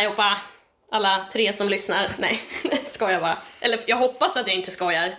[0.00, 0.36] Allihopa!
[0.92, 2.08] Alla tre som lyssnar.
[2.18, 2.40] Nej,
[2.84, 3.38] skojar bara.
[3.60, 5.18] Eller jag hoppas att jag inte skojar.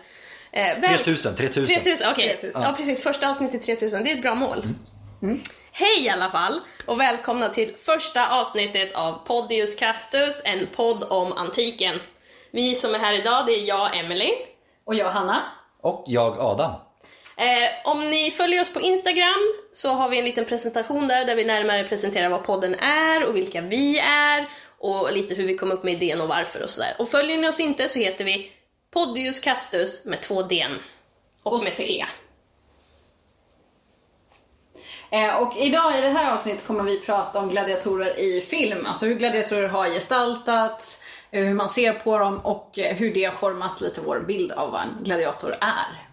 [0.51, 0.97] Eh, väl...
[0.97, 1.75] 3000, 3000.
[1.75, 2.35] 3000, okej.
[2.37, 2.51] Okay.
[2.53, 2.63] Ja.
[2.63, 2.73] ja.
[2.77, 3.03] precis.
[3.03, 4.59] Första avsnittet 3000, det är ett bra mål.
[4.59, 4.75] Mm.
[5.21, 5.41] Mm.
[5.71, 11.33] Hej i alla fall och välkomna till första avsnittet av Podius Castus, en podd om
[11.33, 11.99] antiken.
[12.51, 14.31] Vi som är här idag, det är jag, Emily.
[14.85, 15.43] Och jag, Hanna.
[15.81, 16.71] Och jag, Adam.
[17.37, 21.35] Eh, om ni följer oss på Instagram så har vi en liten presentation där, där
[21.35, 24.49] vi närmare presenterar vad podden är och vilka vi är
[24.81, 26.95] och lite hur vi kom upp med idén och varför och sådär.
[26.99, 28.51] Och följer ni oss inte så heter vi
[28.93, 30.67] Podius Castus med två D
[31.43, 31.83] och, och med C.
[31.83, 32.05] C.
[35.13, 39.05] Eh, och idag i det här avsnittet kommer vi prata om gladiatorer i film, alltså
[39.05, 40.99] hur gladiatorer har gestaltats,
[41.31, 44.51] eh, hur man ser på dem och eh, hur det har format lite vår bild
[44.51, 46.07] av vad en gladiator är.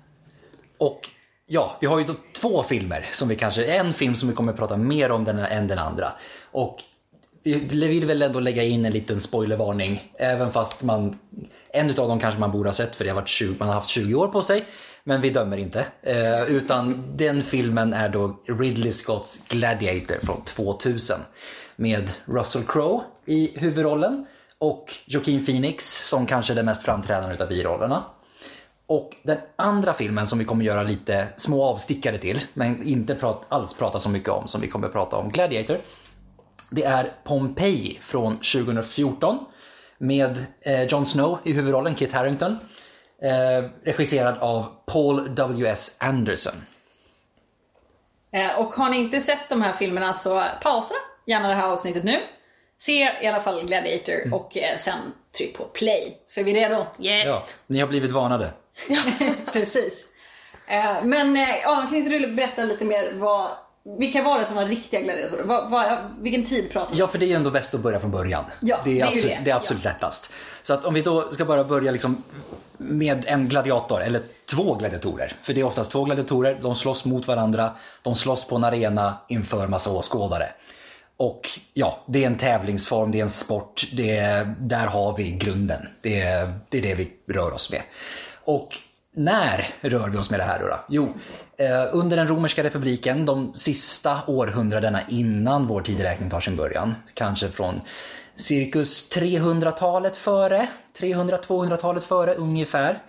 [0.78, 1.08] Och
[1.47, 4.53] ja, vi har ju då två filmer som vi kanske, en film som vi kommer
[4.53, 6.12] att prata mer om den, än den andra.
[6.50, 6.82] Och
[7.54, 11.18] vi vill väl ändå lägga in en liten spoilervarning, även fast man,
[11.72, 13.74] en av dem kanske man borde ha sett för det har varit 20, man har
[13.74, 14.64] haft 20 år på sig.
[15.04, 15.86] Men vi dömer inte.
[16.02, 21.16] Eh, utan den filmen är då Ridley Scotts Gladiator från 2000.
[21.76, 24.26] Med Russell Crowe i huvudrollen
[24.58, 28.04] och Joaquin Phoenix som kanske är den mest framträdande av birollerna.
[28.86, 33.46] Och den andra filmen som vi kommer göra lite små avstickare till, men inte prat,
[33.48, 35.78] alls prata så mycket om som vi kommer prata om Gladiator.
[36.70, 39.38] Det är Pompeji från 2014
[39.98, 42.58] med eh, Jon Snow i huvudrollen, Kit Harington.
[43.22, 45.97] Eh, regisserad av Paul W.S.
[46.00, 46.55] Anderson.
[48.33, 50.94] Eh, och har ni inte sett de här filmerna så pausa
[51.27, 52.20] gärna det här avsnittet nu.
[52.78, 54.32] Se i alla fall Gladiator mm.
[54.32, 54.98] och eh, sen
[55.38, 56.19] tryck på play.
[56.26, 56.87] Så är vi redo?
[56.98, 57.26] Yes!
[57.26, 58.53] Ja, ni har blivit varnade.
[59.53, 60.06] Precis.
[60.66, 63.48] Eh, men Adam, kan inte du berätta lite mer vad
[63.99, 65.43] vilka var det som var riktiga gladiatorer?
[65.43, 68.00] Vad, vad, vilken tid pratar vi Ja, för det är ju ändå bäst att börja
[68.00, 68.44] från början.
[68.60, 69.41] Ja, det, är det, är absolut, det.
[69.44, 69.91] det är absolut ja.
[69.91, 70.32] lättast.
[70.62, 72.22] Så att om vi då ska bara börja liksom
[72.77, 75.32] med en gladiator, eller två gladiatorer.
[75.43, 77.71] För det är oftast två gladiatorer, de slåss mot varandra,
[78.03, 80.48] de slåss på en arena inför massa åskådare.
[81.16, 85.31] Och ja, det är en tävlingsform, det är en sport, det är, där har vi
[85.31, 85.88] grunden.
[86.00, 87.82] Det är, det är det vi rör oss med.
[88.44, 88.77] Och
[89.18, 90.66] när rör vi oss med det här då?
[90.66, 90.76] då?
[90.88, 91.14] Jo,
[91.56, 97.50] eh, under den romerska republiken, de sista århundradena innan vår tideräkning tar sin början, kanske
[97.50, 97.80] från
[98.36, 100.68] cirkus 300-talet före,
[100.98, 103.02] 300-200-talet före ungefär.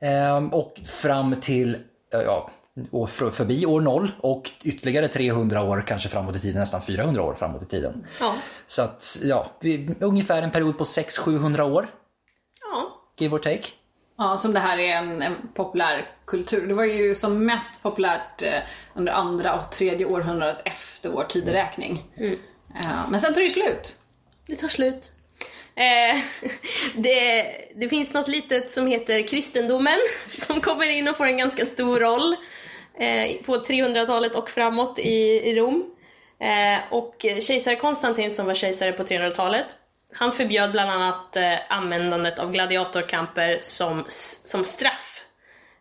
[0.00, 1.78] Eh, och fram till,
[2.10, 2.50] ja,
[2.90, 7.34] och förbi år noll och ytterligare 300 år kanske framåt i tiden, nästan 400 år
[7.34, 8.06] framåt i tiden.
[8.20, 8.34] Ja.
[8.66, 9.50] Så att, ja,
[10.00, 11.88] ungefär en period på 600-700 år.
[12.70, 12.88] Ja.
[13.18, 13.68] Give or take.
[14.22, 16.66] Ja, som det här är en, en populär kultur.
[16.66, 18.58] Det var ju som mest populärt eh,
[18.94, 22.02] under andra och tredje århundradet efter vår tideräkning.
[22.16, 22.38] Mm.
[22.74, 23.96] Eh, men sen tar det ju slut.
[24.46, 25.10] Det tar slut.
[25.74, 26.20] Eh,
[26.94, 29.98] det, det, finns något litet som heter kristendomen
[30.46, 32.36] som kommer in och får en ganska stor roll
[32.98, 35.84] eh, på 300-talet och framåt i, i Rom.
[36.40, 39.76] Eh, och kejsare Konstantin som var kejsare på 300-talet
[40.14, 45.24] han förbjöd bland annat eh, användandet av gladiatorkamper som, som straff.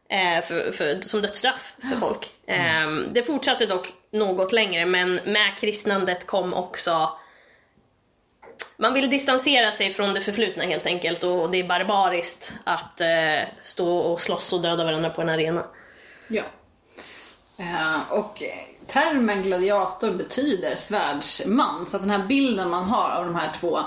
[0.09, 2.29] Eh, för, för, som dödsstraff för folk.
[2.47, 2.99] Mm.
[2.99, 7.09] Eh, det fortsatte dock något längre men med kristnandet kom också
[8.77, 13.47] man vill distansera sig från det förflutna helt enkelt och det är barbariskt att eh,
[13.61, 15.63] stå och slåss och döda varandra på en arena.
[16.27, 16.43] Ja.
[17.59, 18.43] Uh, och
[18.87, 23.79] termen gladiator betyder svärdsman, så att den här bilden man har av de här två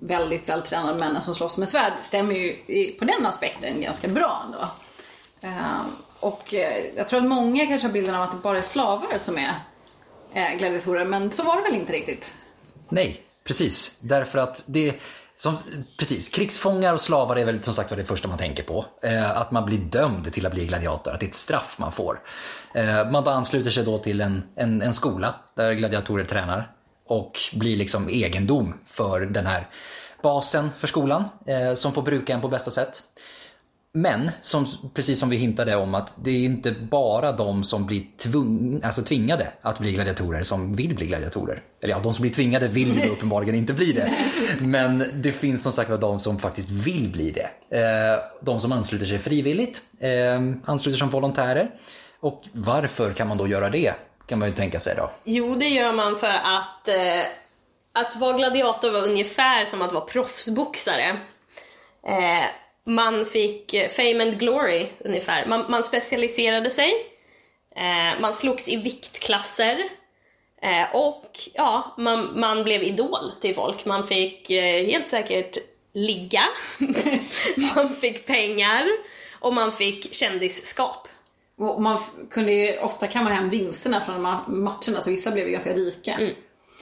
[0.00, 2.52] väldigt vältränade männen som slåss med svärd stämmer ju
[2.92, 4.68] på den aspekten ganska bra ändå.
[5.40, 5.86] Ehm,
[6.20, 9.18] och eh, jag tror att många kanske har bilden av att det bara är slavar
[9.18, 9.54] som är
[10.32, 12.34] eh, gladiatorer, men så var det väl inte riktigt?
[12.88, 14.94] Nej, Precis, därför att det
[15.36, 15.56] som,
[15.98, 18.86] precis, krigsfångar och slavar är väl som sagt det första man tänker på.
[19.02, 21.92] Eh, att man blir dömd till att bli gladiator, att det är ett straff man
[21.92, 22.20] får.
[22.74, 26.70] Eh, man då ansluter sig då till en, en, en skola där gladiatorer tränar
[27.08, 29.68] och blir liksom egendom för den här
[30.22, 33.02] basen för skolan eh, som får bruka en på bästa sätt.
[33.92, 38.02] Men, som, precis som vi hintade om, att det är inte bara de som blir
[38.18, 41.62] tvung, alltså tvingade att bli gladiatorer som vill bli gladiatorer.
[41.80, 44.12] Eller ja, de som blir tvingade vill ju uppenbarligen inte bli det.
[44.60, 47.76] Men det finns som sagt de som faktiskt vill bli det.
[47.78, 51.70] Eh, de som ansluter sig frivilligt, eh, ansluter som volontärer.
[52.20, 53.94] Och varför kan man då göra det?
[54.28, 55.10] Kan man ju tänka sig då.
[55.24, 57.22] Jo, det gör man för att eh,
[57.92, 61.16] att vara gladiator var ungefär som att vara proffsboxare.
[62.06, 62.44] Eh,
[62.84, 65.46] man fick fame and glory ungefär.
[65.46, 66.92] Man, man specialiserade sig,
[67.76, 69.88] eh, man slogs i viktklasser,
[70.62, 73.84] Eh, och ja, man, man blev idol till folk.
[73.84, 75.56] Man fick eh, helt säkert
[75.92, 76.44] ligga,
[77.74, 78.86] man fick pengar
[79.32, 81.08] och man fick kändisskap.
[81.58, 81.98] Och man
[82.30, 85.72] kunde ju ofta kamma hem vinsterna från de här matcherna så vissa blev ju ganska
[85.72, 86.18] rika.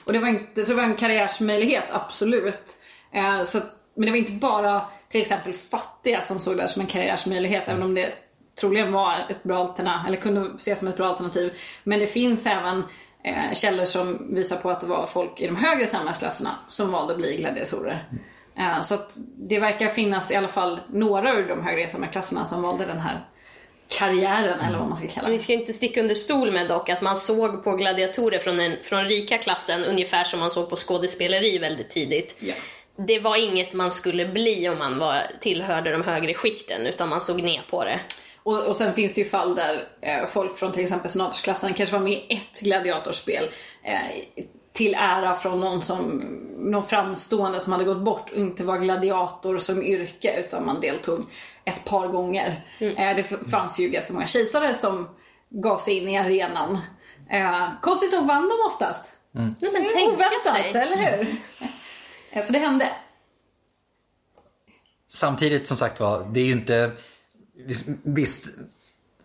[0.05, 2.77] Och det var, inte, så det var en karriärsmöjlighet, absolut.
[3.11, 3.59] Eh, så,
[3.95, 7.67] men det var inte bara till exempel fattiga som såg det här som en karriärsmöjlighet
[7.67, 8.13] även om det
[8.59, 11.53] troligen var ett bra alternativ, eller kunde ses som ett bra alternativ.
[11.83, 12.83] Men det finns även
[13.23, 17.13] eh, källor som visar på att det var folk i de högre samhällsklasserna som valde
[17.13, 18.09] att bli gladiatorer.
[18.57, 18.97] Eh, så
[19.37, 23.25] det verkar finnas i alla fall några ur de högre samhällsklasserna som valde den här
[23.89, 25.43] karriären eller vad man ska kalla Vi det.
[25.43, 29.05] ska inte sticka under stol med dock att man såg på gladiatorer från den från
[29.05, 32.35] rika klassen ungefär som man såg på skådespeleri väldigt tidigt.
[32.39, 32.53] Ja.
[32.95, 37.21] Det var inget man skulle bli om man var, tillhörde de högre skikten utan man
[37.21, 37.99] såg ner på det.
[38.43, 41.95] Och, och sen finns det ju fall där eh, folk från till exempel senatorsklassen kanske
[41.95, 43.49] var med i ett gladiatorspel
[43.83, 43.99] eh,
[44.73, 46.21] till ära från någon, som,
[46.57, 51.25] någon framstående som hade gått bort och inte var gladiator som yrke utan man deltog
[51.67, 52.65] ett par gånger.
[52.79, 55.09] Eh, det fanns ju ganska många kejsare som
[55.49, 56.77] gav sig in i arenan.
[57.29, 59.13] Eh, konstigt nog vann de oftast.
[59.31, 60.81] Men Det är tänka oväntat, sig.
[60.81, 61.35] eller hur?
[62.31, 62.91] Eh, Så det hände.
[65.09, 66.91] Samtidigt som sagt var, det är ju inte...
[68.03, 68.45] Visst,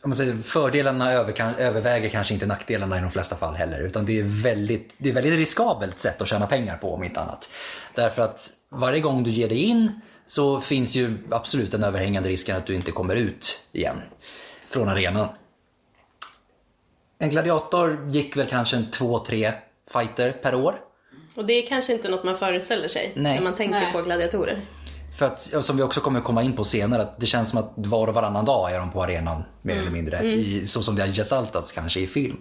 [0.03, 3.81] om man säger, fördelarna över, kan, överväger kanske inte nackdelarna i de flesta fall heller.
[3.81, 7.21] Utan det är väldigt, det är väldigt riskabelt sätt att tjäna pengar på om inte
[7.21, 7.51] annat.
[7.95, 10.01] Därför att varje gång du ger dig in
[10.33, 13.97] så finns ju absolut den överhängande risken att du inte kommer ut igen
[14.71, 15.29] från arenan.
[17.19, 19.53] En gladiator gick väl kanske en två, tre
[19.91, 20.81] fighter per år.
[21.37, 23.35] Och det är kanske inte något man föreställer sig Nej.
[23.35, 23.93] när man tänker Nej.
[23.93, 24.61] på gladiatorer.
[25.17, 27.73] För att, som vi också kommer komma in på senare, att det känns som att
[27.77, 30.23] var och varannan dag är de på arenan mer eller mindre.
[30.23, 32.37] I, så som det har gestaltats kanske i film.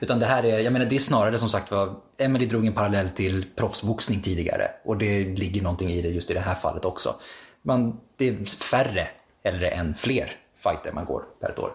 [0.00, 2.72] Utan det här är, jag menar det är snarare som sagt var, Emily drog en
[2.72, 4.70] parallell till proffsboxning tidigare.
[4.84, 7.14] Och det ligger någonting i det just i det här fallet också.
[7.62, 9.08] Man, det är färre
[9.44, 10.32] eller än fler
[10.62, 11.72] fighter man går per ett år.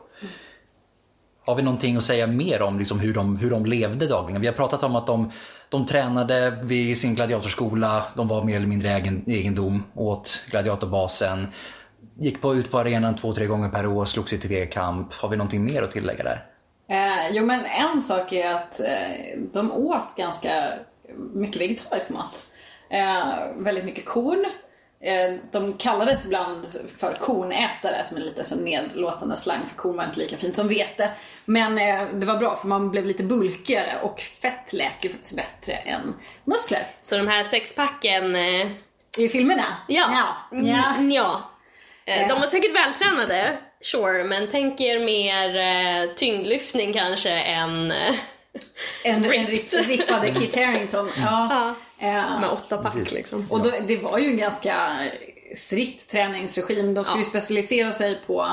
[1.47, 4.41] Har vi någonting att säga mer om liksom hur, de, hur de levde dagligen?
[4.41, 5.31] Vi har pratat om att de,
[5.69, 11.47] de tränade vid sin gladiatorskola, de var mer eller mindre egen, egendom åt gladiatorbasen.
[12.19, 15.13] Gick på, ut på arenan två, tre gånger per år, slog sig till V-kamp.
[15.13, 16.45] Har vi någonting mer att tillägga där?
[16.89, 20.69] Eh, jo men en sak är att eh, de åt ganska
[21.33, 22.45] mycket vegetarisk mat.
[22.89, 24.45] Eh, väldigt mycket korn.
[25.01, 26.65] Eh, de kallades ibland
[26.97, 30.67] för kornätare som en lite så nedlåtande slang för korn var inte lika fint som
[30.67, 31.09] vete.
[31.45, 35.73] Men eh, det var bra för man blev lite bulkigare och fett läker faktiskt bättre
[35.73, 36.87] än muskler.
[37.01, 38.67] Så de här sexpacken, eh,
[39.17, 39.63] I filmerna?
[39.87, 40.09] ja.
[40.51, 40.57] Ja.
[40.57, 40.93] ja.
[40.95, 41.41] Mm, ja.
[42.05, 48.13] Eh, De var säkert vältränade, sure, men tänk er mer tyngdlyftning kanske än En,
[49.03, 49.49] en Ripped.
[49.49, 51.11] ripp- rippade Kit Harington.
[51.17, 51.75] Ja.
[51.99, 53.47] Eh, med åtta pack liksom.
[53.49, 54.97] Och då, det var ju en ganska
[55.55, 56.93] strikt träningsregim.
[56.93, 57.29] De skulle ju Ja.
[57.29, 58.47] specialisera sig på,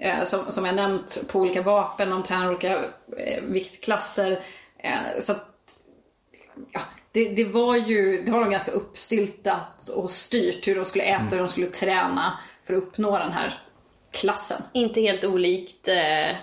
[0.00, 2.10] eh, som, som jag nämnt, på olika vapen.
[2.10, 2.84] De tränar olika
[3.18, 4.42] eh, viktklasser.
[4.78, 5.78] Eh, så att,
[6.72, 6.80] ja,
[7.12, 11.24] det, det var ju det var nog ganska uppstyltat och styrt hur de skulle äta
[11.26, 13.54] och hur de skulle träna för att uppnå den här
[14.12, 14.62] klassen.
[14.72, 16.36] Inte helt olikt eh,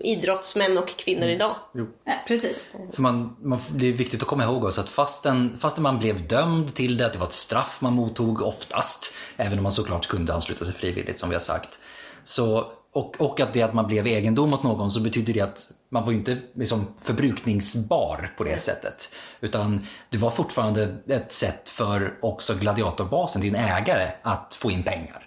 [0.00, 1.56] idrottsmän och kvinnor idag.
[1.76, 2.74] Eh, precis.
[2.92, 6.28] För man, man, det är viktigt att komma ihåg också att fastän, fastän man blev
[6.28, 10.06] dömd till det, att det var ett straff man mottog oftast, även om man såklart
[10.06, 11.78] kunde ansluta sig frivilligt som vi har sagt.
[12.24, 15.70] Så, och, och att det att man blev egendom åt någon så betyder det att
[15.90, 19.14] man var ju inte liksom förbrukningsbar på det sättet.
[19.40, 25.26] Utan det var fortfarande ett sätt för också gladiatorbasen, din ägare, att få in pengar.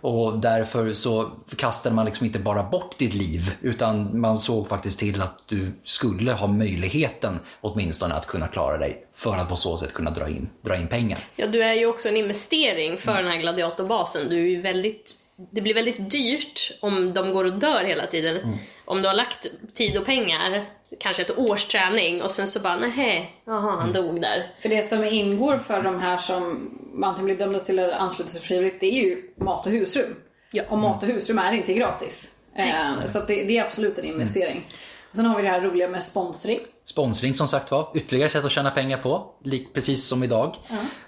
[0.00, 4.98] Och därför så kastade man liksom inte bara bort ditt liv utan man såg faktiskt
[4.98, 9.78] till att du skulle ha möjligheten åtminstone att kunna klara dig för att på så
[9.78, 11.18] sätt kunna dra in, dra in pengar.
[11.36, 14.28] Ja, du är ju också en investering för den här gladiatorbasen.
[14.28, 15.16] Du är ju väldigt,
[15.50, 18.58] det blir väldigt dyrt om de går och dör hela tiden.
[18.84, 20.66] Om du har lagt tid och pengar,
[21.00, 24.50] kanske ett års träning och sen så bara nej, jaha han dog där.
[24.60, 26.70] För det som ingår för de här som
[27.04, 30.16] antingen blir dömda till att ansluta sig frivilligt det är ju mat och husrum.
[30.52, 30.62] Ja.
[30.68, 32.34] Och mat och husrum är inte gratis.
[32.56, 34.66] Eh, så det, det är absolut en investering.
[35.10, 36.60] Och sen har vi det här roliga med sponsring.
[36.84, 39.26] Sponsring som sagt var, ytterligare sätt att tjäna pengar på,
[39.74, 40.56] precis som idag.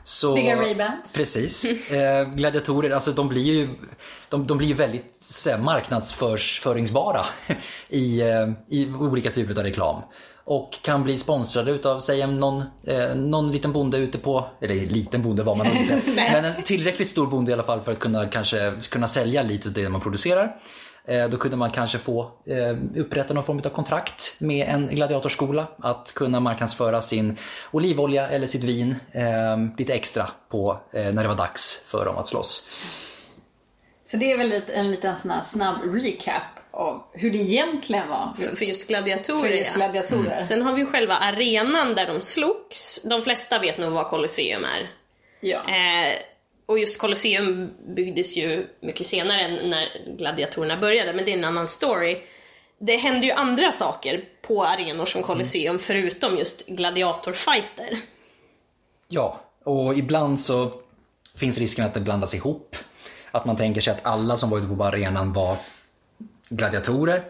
[0.04, 1.16] Så, Snygga Ray-Bans.
[1.16, 1.64] Precis.
[1.94, 3.68] Eh, gladiatorer, alltså de blir ju,
[4.28, 7.24] de, de blir väldigt så marknadsföringsbara
[7.88, 10.02] i, eh, i olika typer av reklam.
[10.44, 15.22] Och kan bli sponsrade utav, säg någon, eh, någon liten bonde ute på, eller liten
[15.22, 18.26] bonde var man inte, men en tillräckligt stor bonde i alla fall för att kunna
[18.26, 20.56] kanske kunna sälja lite av det man producerar.
[21.08, 25.66] Eh, då kunde man kanske få eh, upprätta någon form av kontrakt med en gladiatorskola
[25.78, 27.36] att kunna marknadsföra sin
[27.70, 32.26] olivolja eller sitt vin eh, lite extra på när det var dags för dem att
[32.26, 32.70] slåss.
[34.04, 38.32] Så det är väl en liten sån här snabb recap av hur det egentligen var
[38.56, 39.40] För, just gladiatorer.
[39.40, 40.42] för just gladiatorer.
[40.42, 43.02] Sen har vi själva arenan där de slogs.
[43.02, 44.90] De flesta vet nog vad Colosseum är.
[45.40, 45.58] Ja.
[45.58, 46.14] Eh,
[46.66, 51.44] och just Colosseum byggdes ju mycket senare än när gladiatorerna började, men det är en
[51.44, 52.22] annan story.
[52.78, 58.00] Det hände ju andra saker på arenor som Colosseum förutom just gladiatorfighter.
[59.08, 60.72] Ja, och ibland så
[61.34, 62.76] finns risken att det blandas ihop.
[63.30, 65.56] Att man tänker sig att alla som var ute på arenan var
[66.48, 67.24] gladiatorer.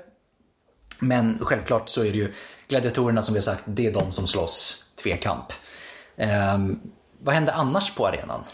[1.00, 2.32] Men självklart så är det ju
[2.68, 5.52] gladiatorerna som vi har sagt, det är de som slåss tvekamp.
[6.16, 6.80] Ehm,
[7.18, 8.44] vad hände annars på arenan?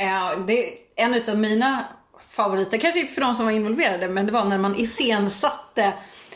[0.00, 1.84] Eh, det är en utav mina
[2.28, 5.92] favoriter, kanske inte för de som var involverade, men det var när man iscensatte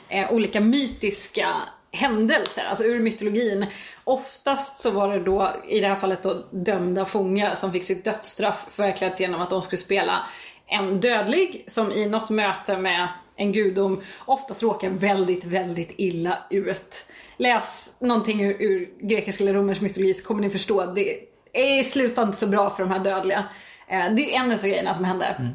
[0.08, 1.48] eh, olika mytiska
[1.92, 3.66] händelser, alltså ur mytologin.
[4.04, 8.04] Oftast så var det då, i det här fallet då, dömda fångar som fick sitt
[8.04, 10.26] dödsstraff förverkligat genom att de skulle spela
[10.66, 17.06] en dödlig som i något möte med en gudom oftast råkar väldigt, väldigt illa ut.
[17.36, 20.86] Läs någonting ur, ur grekisk eller romersk mytologi så kommer ni förstå.
[20.86, 23.44] Det är i slutändan inte så bra för de här dödliga.
[23.88, 25.52] Eh, Det är en av grejerna som hände.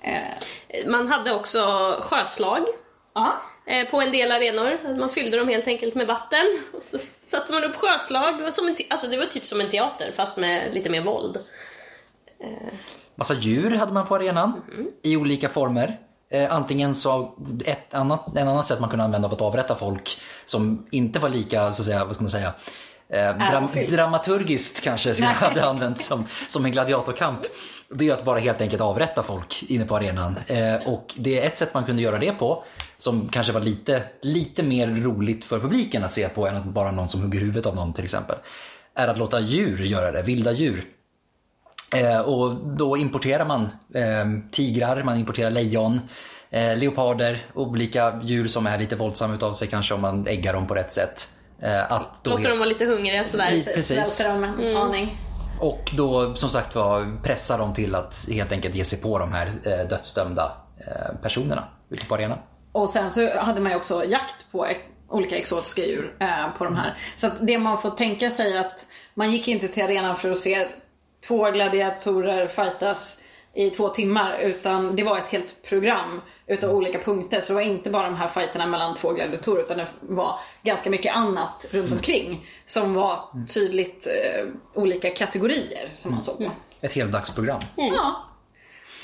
[0.00, 1.60] Eh, Man hade också
[2.00, 2.60] sjöslag
[3.14, 3.34] Ja.
[3.66, 4.96] eh, på en del arenor.
[4.98, 6.58] Man fyllde dem helt enkelt med vatten.
[6.72, 8.36] Och så satte man upp sjöslag.
[8.38, 10.90] Det var, som en te- alltså det var typ som en teater fast med lite
[10.90, 11.38] mer våld.
[13.14, 14.62] Massa djur hade man på arenan
[15.02, 15.98] i olika former.
[16.30, 20.20] Eh, antingen så ett annat, en annan sätt man kunde använda för att avrätta folk
[20.46, 22.52] som inte var lika, så att säga, vad ska man säga,
[23.12, 27.40] eh, dram, dramaturgiskt kanske som jag hade använt som, som en gladiatorkamp.
[27.88, 30.38] Det är att bara helt enkelt avrätta folk inne på arenan.
[30.46, 32.64] Eh, och det är ett sätt man kunde göra det på
[32.98, 36.90] som kanske var lite, lite mer roligt för publiken att se på än att bara
[36.90, 38.36] någon som hugger huvudet av någon till exempel.
[38.94, 40.84] Är att låta djur göra det, vilda djur.
[41.94, 43.62] Eh, och då importerar man
[43.94, 46.00] eh, tigrar, man importerar lejon,
[46.50, 50.66] eh, leoparder, olika djur som är lite våldsamma utav sig kanske om man äggar dem
[50.66, 51.28] på rätt sätt.
[51.62, 53.62] Eh, att då Låter dem vara lite hungriga sådär.
[53.74, 53.86] Precis.
[53.86, 55.16] Svälter dem en aning.
[55.60, 59.32] Och då som sagt var pressa dem till att helt enkelt ge sig på de
[59.32, 60.52] här eh, dödsdömda
[60.86, 62.38] eh, personerna ute på arenan.
[62.72, 64.76] Och sen så hade man ju också jakt på e-
[65.08, 66.98] olika exotiska djur eh, på de här.
[67.16, 70.38] Så att det man får tänka sig att man gick inte till arenan för att
[70.38, 70.68] se
[71.28, 73.20] två gladiatorer fightas
[73.54, 76.20] i två timmar utan det var ett helt program
[76.54, 77.40] utav olika punkter.
[77.40, 80.90] Så det var inte bara de här fighterna mellan två gladiatorer utan det var ganska
[80.90, 86.50] mycket annat runt omkring som var tydligt eh, olika kategorier som man såg på.
[86.80, 87.60] Ett heldagsprogram.
[87.76, 88.24] Ja.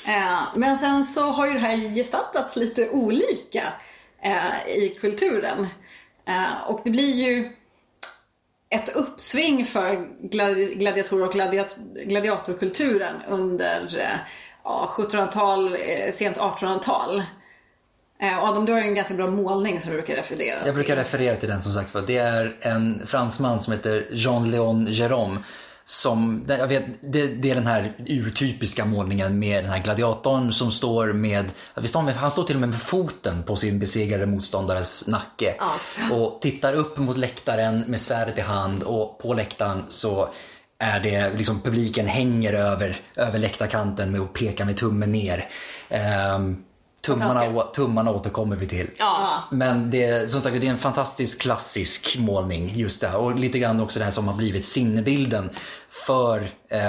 [0.07, 3.62] Eh, Men sen så har ju det här gestaltats lite olika
[4.23, 5.67] eh, i kulturen.
[6.26, 7.52] Eh, Och det blir ju
[8.71, 14.19] ett uppsving för gladi- gladiatorer och gladiat- gladiatorkulturen under eh,
[14.64, 17.23] ja, 1700-tal, eh, sent 1800-tal.
[18.21, 20.95] Eh, Adam, du har ju en ganska bra målning som du brukar referera Jag brukar
[20.95, 21.05] till.
[21.05, 25.39] referera till den som sagt för Det är en fransman som heter Jean-Léon Gérôme.
[25.85, 30.73] Som, jag vet, det, det är den här urtypiska målningen med den här gladiatorn som
[30.73, 31.45] står med,
[31.77, 35.55] visst han står till och med med foten på sin besegrade motståndares nacke.
[36.13, 40.29] Och tittar upp mot läktaren med svärdet i hand och på läktaren så
[40.79, 45.49] är det liksom publiken hänger över, över läktarkanten med och pekar med tummen ner.
[45.89, 46.57] Ehm,
[47.00, 48.90] tummarna, tummarna återkommer vi till.
[48.99, 49.43] Ja.
[49.50, 53.19] Men det, som sagt, det är en fantastisk klassisk målning just det här.
[53.19, 55.50] Och lite grann också det här som har blivit sinnebilden
[56.07, 56.81] för eh,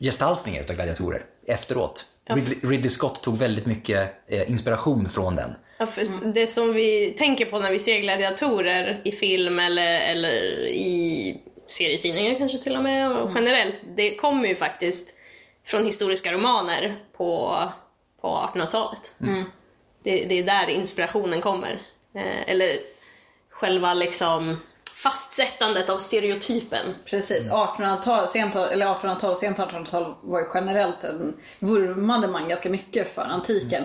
[0.00, 2.04] gestaltningar utav gladiatorer efteråt.
[2.28, 5.54] Ridley, Ridley Scott tog väldigt mycket eh, inspiration från den.
[5.78, 10.66] Ja, för Det som vi tänker på när vi ser gladiatorer i film eller, eller
[10.66, 15.14] i serietidningar kanske till och med, och generellt, det kommer ju faktiskt
[15.66, 17.58] från historiska romaner på,
[18.24, 19.12] på 1800-talet.
[20.02, 21.82] Det, det är där inspirationen kommer.
[22.14, 22.70] Eh, eller
[23.50, 24.56] själva liksom
[24.94, 26.86] fastsättandet av stereotypen.
[27.10, 32.70] Precis, 1800-tal, sent, eller 1800-tal och sent 1800-tal var ju generellt en, vurmade man ganska
[32.70, 33.84] mycket för antiken.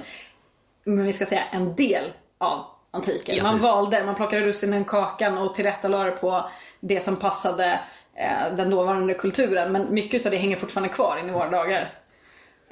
[0.83, 2.03] Men vi ska säga en del
[2.37, 3.35] av antiken.
[3.35, 3.71] Ja, man precis.
[3.71, 7.79] valde, man plockade russinen i kakan och tillrättalade på det som passade
[8.15, 9.71] eh, den dåvarande kulturen.
[9.71, 11.98] Men mycket av det hänger fortfarande kvar in i våra dagar.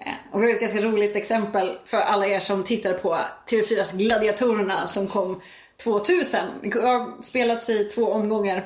[0.06, 3.98] Eh, Och vi har ett ganska roligt exempel för alla er som tittar på TV4s
[3.98, 5.42] Gladiatorerna som kom
[5.84, 6.40] 2000.
[6.64, 8.66] Det har spelats i två omgångar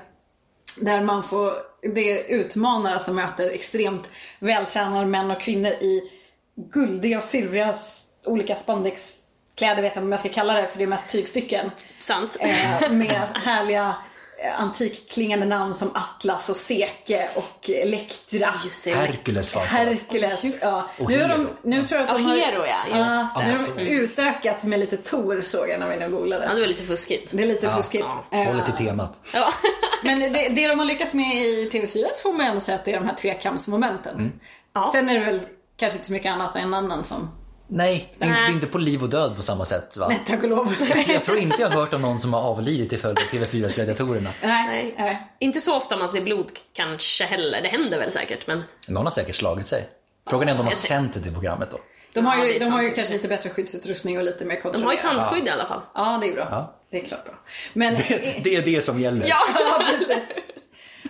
[0.77, 1.53] där man får,
[1.93, 4.09] det är utmanare som möter extremt
[4.39, 6.11] vältränade män och kvinnor i
[6.55, 7.73] guldiga och silvriga
[8.25, 8.55] olika
[9.55, 11.71] kläder vet jag inte om jag ska kalla det för det är mest tygstycken.
[11.95, 12.37] Sant.
[12.39, 13.95] Eh, med härliga
[14.57, 18.53] antikklingande namn som Atlas och Seke och Elektra.
[18.65, 18.93] Just det.
[18.93, 19.77] Herkules fanns det.
[19.77, 20.43] Herkules.
[20.61, 20.85] Ja.
[20.99, 21.49] Och Nu, har de, Hero.
[21.63, 22.77] nu tror jag att Ja, de har, Hero ja.
[22.87, 22.97] Just
[23.35, 23.47] Ja, det.
[23.47, 26.47] nu har de utökat med lite Tor såg jag när vi nu Ja, googlade.
[26.55, 27.31] det var lite fuskigt.
[27.33, 28.05] Det är lite fuskigt.
[28.31, 29.19] Eh, Håller till temat.
[29.33, 29.53] Ja.
[30.03, 32.85] Men det, det de har lyckats med i TV4 så får man ändå säga att
[32.85, 34.39] det är de här tvekampsmomenten.
[34.73, 34.89] Ja.
[34.93, 35.39] Sen är det väl
[35.77, 37.31] kanske inte så mycket annat än namnen som,
[37.73, 40.05] Nej, det är inte- det på liv och död på samma sätt va?
[40.09, 40.75] nej tack och lov.
[41.07, 43.75] Jag tror inte jag har hört om någon som har avlidit till följd av TV4s
[43.75, 44.29] Gladiatorerna.
[44.41, 45.27] nej, Nej.
[45.39, 47.61] Inte så ofta man ser blod kanske heller.
[47.61, 49.89] Det händer väl säkert men Någon har säkert slagit sig.
[50.29, 51.77] Frågan är om de har sänt det programmet då.
[52.13, 54.45] De har Ja, ju, det är de har ju kanske lite bättre skyddsutrustning och lite
[54.45, 55.81] mer de har ju tandskydd i alla fall.
[55.95, 56.47] Ja, det är bra.
[56.51, 56.75] Ja.
[56.91, 57.33] Det är klart bra.
[57.73, 57.93] Men,
[58.43, 59.27] Det är det som gäller.
[59.27, 59.37] Ja!
[59.59, 60.43] ja, precis.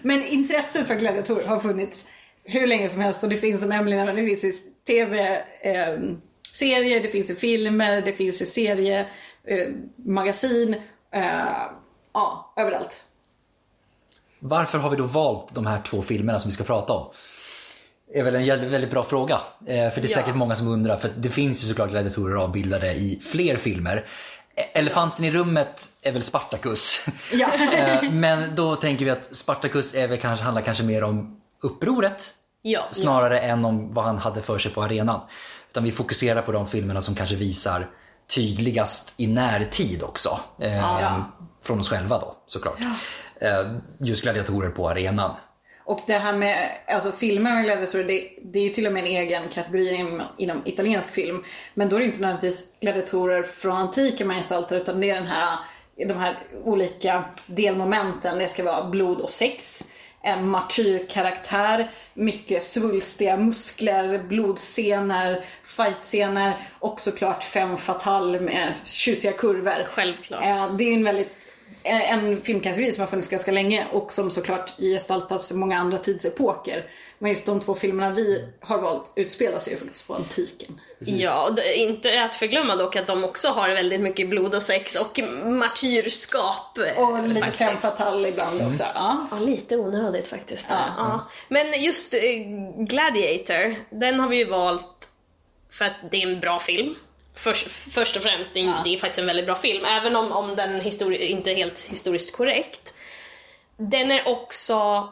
[0.02, 2.06] Men intresset för gladiatorer har funnits
[2.44, 4.52] hur länge som helst och det finns som Emelie nämnde, det finns i
[6.60, 9.00] tv-serier, det finns i filmer, det finns i serie,
[9.48, 9.68] eh,
[10.06, 10.76] magasin,
[11.14, 11.24] eh,
[12.14, 13.04] ja, överallt.
[14.40, 17.12] Varför har vi då valt de här två filmerna som vi ska prata om?
[18.14, 19.36] Det är väl en väldigt bra fråga.
[19.68, 20.16] Eh, För det är Ja.
[20.18, 24.06] säkert många som undrar, för det finns ju såklart gladiatorer avbildade i fler filmer.
[24.56, 27.06] E- Elefanten i rummet är väl Spartacus.
[27.34, 27.48] Ja.
[27.74, 32.32] Eh, Men då tänker vi att Spartacus är väl kanske, handlar kanske mer om upproret
[32.62, 32.82] Ja.
[32.92, 35.20] snarare än om vad han hade för sig på arenan.
[35.72, 37.90] Utan vi fokuserar på de filmerna som kanske visar
[38.36, 40.40] tydligast i närtid också.
[40.60, 41.32] Eh, Ja.
[41.64, 42.80] Från oss själva då såklart.
[43.42, 45.32] Eh, just gladiatorer på arenan.
[45.86, 49.04] Och det här med alltså, filmer med gladiatorer, det, det är ju till och med
[49.04, 51.44] en egen kategori inom, inom italiensk film.
[51.74, 55.28] Men då är det inte nödvändigtvis gladiatorer från antiken man gestaltar utan det är den
[55.28, 55.58] här,
[56.08, 58.40] de här olika delmomenten.
[58.40, 59.84] Det ska vara blod och sex,
[60.24, 69.86] en martyrkaraktär, mycket svulstiga muskler, blodscener, fightscener och såklart fem fatal med tjusiga kurvor.
[69.86, 70.44] Självklart.
[70.44, 71.41] Eh, Det är en väldigt
[71.84, 76.86] en filmkategori som har funnits ganska länge och som såklart gestaltats i många andra tidsepoker.
[77.20, 80.82] Men just de två filmerna vi har valt utspelar sig ju faktiskt på antiken.
[81.00, 84.64] Ja, och det- inte att förglömma dock att de också har väldigt mycket blod och
[84.64, 86.78] sex och martyrskap.
[86.78, 87.58] eh, Och lite faktiskt.
[87.58, 88.84] fem fatal ibland också.
[88.96, 89.28] Ja.
[89.32, 90.68] Ja, lite onödigt faktiskt.
[90.70, 90.78] Ja.
[90.98, 91.26] Ja.
[91.48, 92.20] Men just eh,
[92.78, 95.10] Gladiator, den har vi ju valt
[95.72, 96.96] för att det är en bra film.
[97.36, 98.82] Först, först och främst, det är, Ja.
[98.84, 101.84] det är faktiskt en väldigt bra film, även om, om den histori- inte är helt
[101.90, 102.94] historiskt korrekt.
[103.78, 105.10] Den är också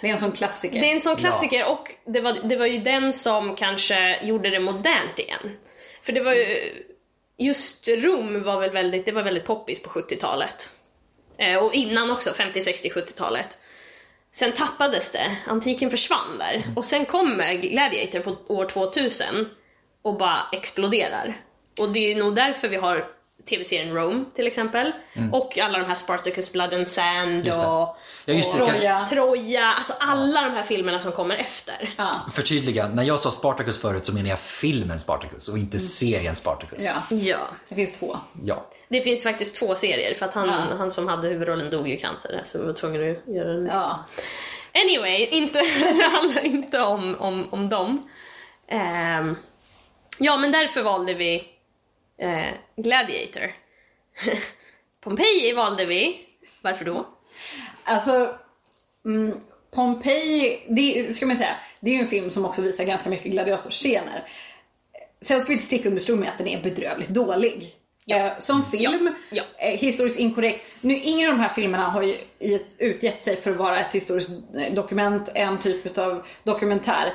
[0.00, 0.80] Det är en sån klassiker.
[0.80, 4.50] det är en sån klassiker och det var, det var ju den som kanske gjorde
[4.50, 5.56] det modernt igen.
[6.02, 6.72] För det var ju,
[7.38, 10.70] just Rom var väl väldigt, det var väldigt poppis på 70-talet.
[11.38, 13.58] Eh, och innan också, 50, 60, 70-talet.
[14.32, 16.64] Sen tappades det, antiken försvann där.
[16.76, 19.48] Och sen kommer Gladiator på år 2000
[20.08, 21.40] och bara exploderar.
[21.80, 23.06] Och det är nog därför vi har
[23.48, 24.92] tv-serien Rome till exempel.
[25.32, 28.62] Och alla de här Spartacus Blood and Sand och Ja, just det.
[28.62, 29.06] Och Troja.
[29.10, 31.94] Troja, alltså alla de här filmerna som kommer efter.
[31.98, 32.20] Ja.
[32.32, 36.84] Förtydliga, när jag sa Spartacus förut så menar jag filmen Spartacus och inte serien Spartacus.
[37.10, 37.38] ja, Ja.
[37.68, 38.16] det finns två.
[38.44, 38.66] Ja.
[38.88, 40.76] Det finns faktiskt två serier för att han, Ja.
[40.78, 43.60] han som hade huvudrollen dog ju i cancer så vi var tvungna att göra det
[43.60, 43.72] nytt.
[43.74, 44.04] Ja.
[44.74, 48.08] Anyway, inte, det handlar inte om, om, om dem.
[48.68, 49.36] Ehm,
[50.18, 51.44] ja, men därför valde vi
[52.18, 53.52] eh, Gladiator.
[55.00, 56.16] Pompeji valde vi.
[56.62, 57.06] Varför då?
[57.84, 58.34] Alltså,
[59.04, 63.10] mm, Pompeji, det ska man säga, det är ju en film som också visar ganska
[63.10, 64.28] mycket gladiatorscener.
[65.20, 67.74] Sen ska vi inte sticka under stol med att den är bedrövligt dålig.
[68.10, 69.42] Eh, som film, Ja.
[69.58, 70.64] Eh, historiskt inkorrekt.
[70.80, 72.16] Nu, ingen av de här filmerna har ju
[72.78, 77.12] utgett sig för att vara ett historiskt eh, dokument, en typ av dokumentär.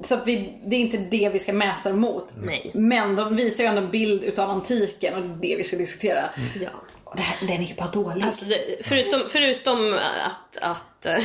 [0.00, 2.28] Så att vi, det är inte det vi ska mäta mot.
[2.36, 2.70] Nej.
[2.74, 5.76] Men de visar ju ändå en bild utav antiken och det är det vi ska
[5.76, 6.30] diskutera.
[6.60, 6.70] Ja.
[7.04, 8.24] Och det här, den är ju bara dålig.
[8.24, 11.24] Alltså det, förutom, förutom att, att eh,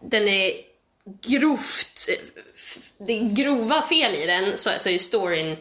[0.00, 0.52] den är
[1.26, 2.08] grovt,
[2.98, 5.56] det är grova fel i den så, så är ju storyn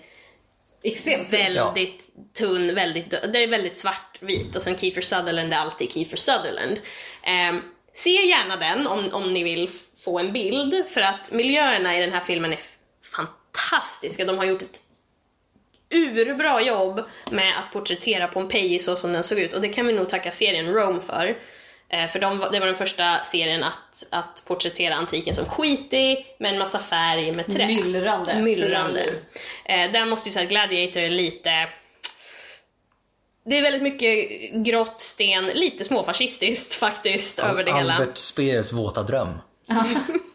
[0.85, 6.17] Extremt väldigt tunn, väldigt, det är väldigt svartvit och sen Kiefer Sutherland är alltid Kiefer
[6.17, 6.79] Sutherland.
[7.23, 7.61] Eh,
[7.93, 9.69] se gärna den om, om ni vill
[10.03, 12.59] få en bild för att miljöerna i den här filmen är
[13.15, 14.25] fantastiska.
[14.25, 14.79] De har gjort ett
[15.93, 19.93] urbra jobb med att porträttera Pompeji så som den såg ut och det kan vi
[19.93, 21.37] nog tacka serien Rome för.
[21.89, 26.53] Eh, För de, det var den första serien att, att porträttera antiken som skitig med
[26.53, 27.67] en massa färg med trä.
[27.67, 28.35] Myllrande.
[28.35, 29.01] Myllrande.
[29.65, 31.69] Eh, där måste vi säga att Gladiator är lite...
[33.45, 37.93] Det är väldigt mycket grått sten, lite småfascistiskt faktiskt över det hela.
[37.93, 39.29] Albert Speers våta dröm.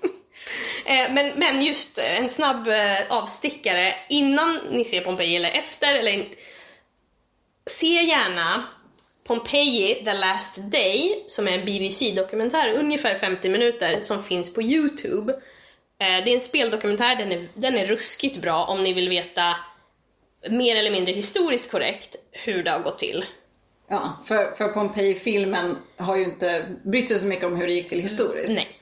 [0.84, 5.94] Eh, men, men just eh, en snabb eh, avstickare innan ni ser Pompeji eller efter,
[5.94, 6.28] eller
[7.66, 8.64] se gärna
[9.26, 15.34] Pompeji The Last Day, som är en BBC-dokumentär, ungefär 50 minuter, som finns på Youtube.
[15.98, 19.56] Det är en speldokumentär, den är, den är ruskigt bra om ni vill veta
[20.50, 23.24] mer eller mindre historiskt korrekt hur det har gått till.
[23.88, 27.88] Ja, för, för Pompeji-filmen har ju inte brytt sig så mycket om hur det gick
[27.88, 28.54] till historiskt.
[28.54, 28.77] Nej.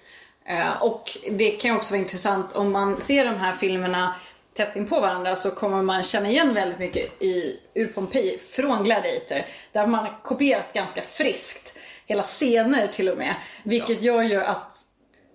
[0.49, 4.15] Eh, och det kan också vara intressant om man ser de här filmerna
[4.55, 8.85] tätt in på varandra så kommer man känna igen väldigt mycket i, ur Pompeji från
[8.85, 9.43] Gladiator.
[9.73, 11.79] Där man har kopierat ganska friskt.
[12.07, 13.35] Hela scener till och med.
[13.63, 14.73] Vilket gör ju att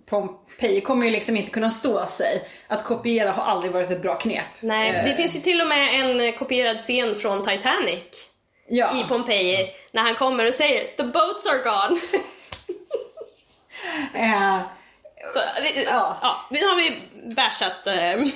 [0.10, 2.41] Pompeji kommer ju liksom inte kunna stå sig.
[2.67, 4.45] Att kopiera har aldrig varit ett bra knep.
[4.60, 8.28] Nej, Eh, det finns ju till och med en eh, kopierad scen från Titanic
[8.67, 9.00] ja.
[9.00, 12.02] i Pompeji när han kommer och säger “The boats are gone”.
[15.34, 16.17] Så, vi, Ja.
[16.21, 16.36] ja.
[16.51, 17.01] nu har vi
[17.36, 18.27] bashat eh,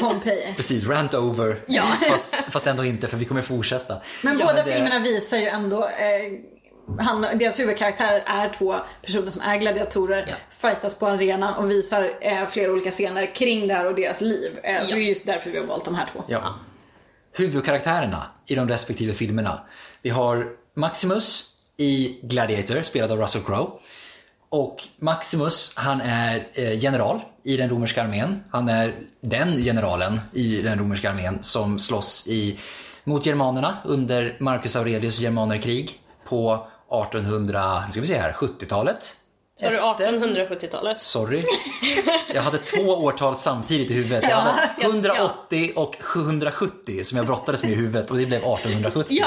[0.00, 0.52] Pompeji.
[0.56, 1.64] Precis, rant over.
[1.68, 1.82] Ja.
[2.08, 4.00] Fast, fast ändå inte för vi kommer fortsätta.
[4.22, 9.30] Men Ja, båda det- filmerna visar ju ändå eh, han, deras huvudkaraktärer är två personer
[9.30, 10.34] som är gladiatorer, Ja.
[10.50, 14.58] fightas på arenan och visar eh, flera olika scener kring det här och deras liv.
[14.62, 14.96] Eh, Så Ja.
[14.96, 16.24] det är just därför vi har valt de här två.
[16.28, 16.54] Ja.
[17.32, 19.60] Huvudkaraktärerna i de respektive filmerna.
[20.02, 23.70] Vi har Maximus i Gladiator, spelad av Russell Crowe.
[24.52, 28.44] Och Maximus, han är eh, general i den romerska armén.
[28.50, 32.58] Han är den generalen i den romerska armén som slåss i,
[33.04, 39.16] mot germanerna under Marcus Aurelius germanerkrig på 1870-talet
[39.60, 41.00] nu ska vi se här, 70-talet.
[41.00, 41.44] Så har du Efter.
[41.44, 41.44] 1870-talet.
[41.44, 41.44] Sorry.
[42.34, 44.22] Jag hade två årtal samtidigt i huvudet.
[44.22, 48.26] Jag Ja, hade ja, 180 och 770 som jag brottades med i huvudet och det
[48.26, 49.04] blev 1870.
[49.10, 49.26] Ja,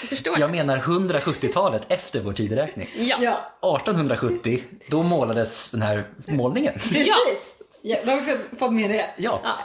[0.00, 0.38] jag förstår.
[0.40, 2.88] Jag menar 170-talet efter vår tideräkning.
[2.96, 3.16] Ja.
[3.20, 6.72] Ja, 1870, då målades den här målningen.
[6.72, 7.54] precis!
[7.82, 7.96] Ja.
[8.04, 9.10] då har vi fått- med det.
[9.16, 9.40] Ja.
[9.44, 9.58] Ja.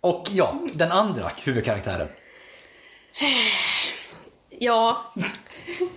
[0.00, 2.08] Och ja, den andra huvudkaraktären.
[4.58, 5.12] ja.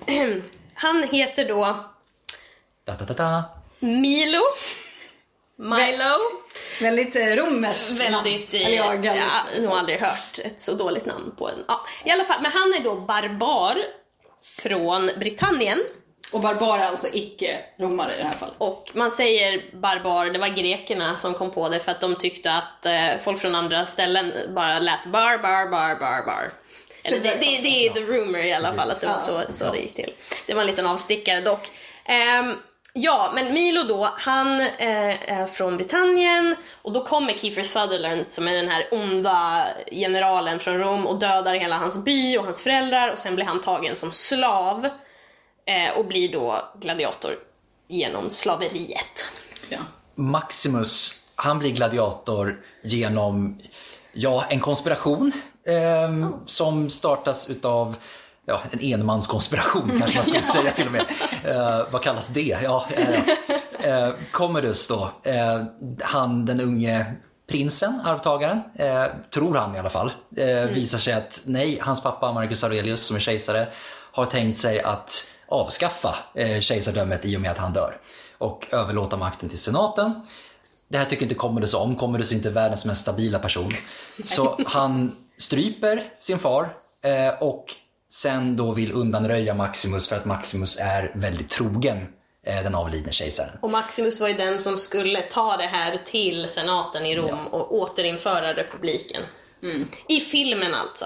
[0.74, 1.86] Han heter då
[2.90, 3.44] Da, da, da, da.
[3.80, 4.42] Milo.
[5.56, 6.16] Milo.
[6.82, 8.54] Väldigt eh, romerskt Väldigt...
[8.54, 8.66] namn.
[8.66, 11.66] eh, Eller jag har nog aldrig hört ett så dåligt namn på en...
[11.68, 12.42] Ja, i alla fall.
[12.42, 13.78] Men han är då barbar
[14.62, 15.84] från Britannien.
[16.32, 18.56] Och barbar är alltså icke-romare i det här fallet.
[18.58, 22.52] Och man säger barbar, det var grekerna som kom på det för att de tyckte
[22.54, 26.52] att eh, folk från andra ställen bara lät bar, bar, bar, bar, bar.
[27.04, 29.72] Eller det, det, det är the rumor i alla fall att det var så, så
[29.72, 30.14] det gick till.
[30.48, 31.72] Det var en liten avstickare dock.
[32.06, 32.56] Ehm,
[32.94, 38.48] ja, men Milo då, han eh, är från Britannien och då kommer Kiefer Sutherland som
[38.48, 43.12] är den här onda generalen från Rom och dödar hela hans by och hans föräldrar
[43.12, 44.86] och sen blir han tagen som slav
[45.66, 47.36] eh, och blir då gladiator
[47.88, 49.32] genom slaveriet.
[49.70, 49.80] Ja.
[50.16, 53.60] Maximus, han blir gladiator genom
[54.14, 55.32] ja, en konspiration
[55.68, 57.96] ehm, som startas utav
[58.50, 61.06] ja, en enmanskonspiration kanske man skulle säga till och med.
[61.46, 62.58] Eh, vad kallas det?
[62.64, 63.30] Ja, eh,
[63.90, 65.64] eh, Commodus då, eh,
[66.02, 67.16] han den unge
[67.50, 72.32] prinsen, arvtagaren, eh, tror han i alla fall, eh, visar sig att nej, hans pappa
[72.32, 73.68] Marcus Aurelius som är kejsare
[74.12, 77.98] har tänkt sig att avskaffa eh, kejsardömet i och med att han dör
[78.38, 80.22] och överlåta makten till senaten.
[80.88, 81.96] Det här tycker inte Commodus om.
[81.96, 83.72] Commodus är inte världens mest stabila person.
[84.26, 86.70] Så han stryper sin far
[87.02, 87.66] eh, och
[88.12, 92.08] sen då vill undanröja Maximus för att Maximus är väldigt trogen
[92.46, 93.58] eh, den avlidne kejsaren.
[93.62, 97.76] Och Maximus var ju den som skulle ta det här till senaten i Rom och
[97.76, 99.22] återinföra republiken.
[100.08, 101.06] I filmen alltså.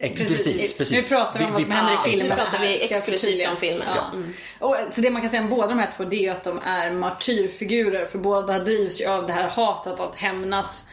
[0.00, 0.96] Eh, Precis, precis.
[0.96, 2.28] Nu pratar vi om vad som händer i filmen.
[2.28, 3.88] Nu pratar vi exklusivt om filmen.
[3.96, 4.10] Ja.
[4.12, 4.34] Mm.
[4.58, 6.44] Och, så det man kan säga om båda de här två det är ju att
[6.44, 10.84] de är martyrfigurer för båda drivs ju av det här hatet att hämnas.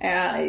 [0.00, 0.44] Eh,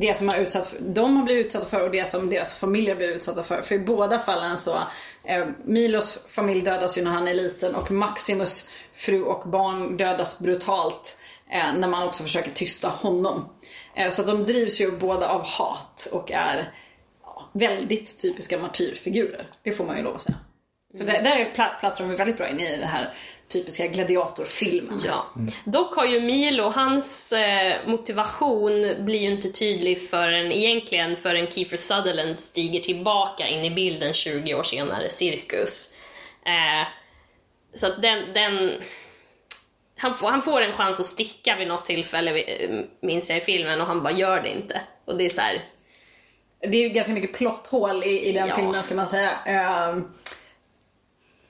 [0.00, 2.96] det som har utsatt för, de har blivit utsatta för och det som deras familjer
[2.96, 3.62] blir utsatta för.
[3.62, 4.74] För i båda fallen så,
[5.24, 10.38] eh, Milos familj dödas ju när han är liten och Maximus fru och barn dödas
[10.38, 11.16] brutalt
[11.50, 13.48] eh, när man också försöker tysta honom.
[13.94, 16.72] Eh, så att de drivs ju båda av hat och är
[17.22, 19.46] ja, väldigt typiska martyrfigurer.
[19.62, 20.38] Det får man ju lov att säga.
[20.94, 23.14] Så där, där är pla- platsar de väldigt bra in i det här
[23.48, 25.00] typiska gladiatorfilmen.
[25.04, 25.26] Ja.
[25.64, 31.76] Dock har ju Milo, hans eh, motivation blir ju inte tydlig förrän egentligen förrän Kiefer
[31.76, 35.94] Sutherland stiger tillbaka in i bilden 20 år senare, cirkus.
[36.46, 36.88] Eh,
[37.74, 38.70] så att den, den
[39.96, 42.70] han, får, han får en chans att sticka vid något tillfälle, eh,
[43.02, 44.80] minns jag i filmen, och han bara gör det inte.
[45.04, 45.64] Och det är så här,
[46.60, 48.56] Det är ganska mycket plotthål i, i den Ja.
[48.56, 49.30] filmen ska man säga.
[49.46, 50.04] Ehm,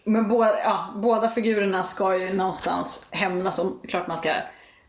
[0.09, 4.31] Men båda, ja, båda figurerna ska ju någonstans hämnas och klart man ska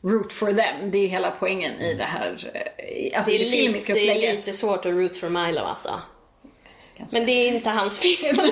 [0.04, 0.92] root for them.
[0.92, 4.06] Det är hela poängen i det här, eh, alltså Det i är, det filmiska lite,
[4.06, 4.36] det är upplägget.
[4.36, 6.02] lite svårt att root for Milo alltså.
[7.12, 8.36] Men det är inte hans fel.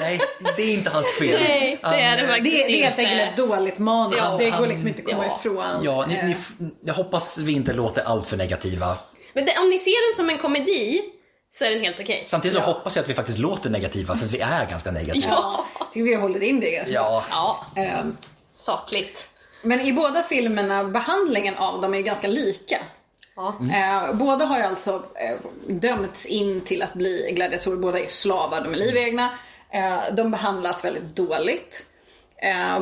[0.00, 0.20] Nej,
[0.56, 1.40] det är inte hans fel.
[1.42, 4.18] Nej, det är det faktiskt Det, det är helt enkelt ett dåligt manus.
[4.18, 5.36] Ja, det går liksom inte att komma ja.
[5.40, 5.80] ifrån.
[5.82, 6.36] Ja, ni, Eh, ni,
[6.84, 8.96] jag hoppas vi inte låter allt för negativa.
[9.32, 11.02] Men det, om ni ser den som en komedi
[11.50, 12.22] så är den helt okej.
[12.26, 12.64] Samtidigt så Ja.
[12.66, 15.26] hoppas jag att vi faktiskt låter negativa för vi är ganska negativa.
[15.34, 15.64] Ja.
[15.78, 17.24] Jag tycker vi håller in det ganska Ja.
[17.30, 17.66] Ja.
[17.82, 18.04] Eh,
[18.56, 19.28] sakligt.
[19.62, 22.76] Men i båda filmerna, behandlingen av dem är ju ganska lika.
[23.36, 23.56] Ja.
[23.74, 25.36] Eh, båda har ju alltså eh,
[25.68, 29.38] dömts in till att bli gladiatorer, båda är slavar, de är livegna.
[29.72, 31.86] Eh, de behandlas väldigt dåligt.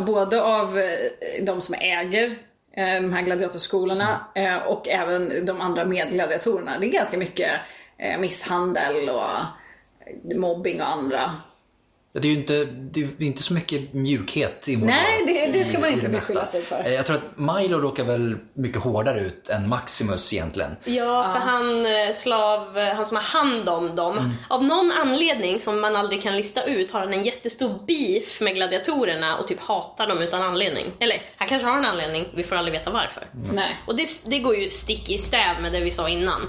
[0.06, 0.88] Både av eh,
[1.44, 2.26] de som äger
[2.76, 6.78] eh, de här gladiatorskolorna eh, och även de andra medgladiatorerna.
[6.78, 7.50] Det är ganska mycket
[8.18, 11.34] misshandel och eh, mobbing och andra
[12.12, 15.78] Det är ju inte, det är inte så mycket mjukhet i Nej, det- det ska
[15.78, 16.32] man inte det mesta.
[16.34, 16.84] beskylla sig för.
[16.86, 20.76] Eh, Jag tror att Milo råkar väl mycket hårdare ut än Maximus egentligen.
[20.84, 24.18] Ja, för han eh, slav, eh, han som har hand om dem.
[24.18, 24.30] Mm.
[24.48, 28.54] Av någon anledning som man aldrig kan lista ut har han en jättestor beef med
[28.54, 30.92] gladiatorerna och typ hatar dem utan anledning.
[31.00, 33.24] Eller han kanske har en anledning, vi får aldrig veta varför.
[33.52, 33.76] Nej.
[33.86, 36.40] Och det, det går ju stick i stäv med det vi sa innan.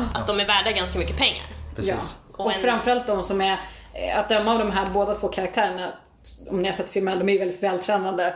[0.14, 1.44] Att de är värda ganska mycket pengar.
[1.76, 1.90] Precis.
[1.92, 2.34] Ja.
[2.38, 3.60] Och Och en- framförallt de som är,
[3.94, 5.88] eh, att döma av de här båda två karaktärerna,
[6.48, 8.34] om ni har sett filmen, de är ju väldigt vältränade.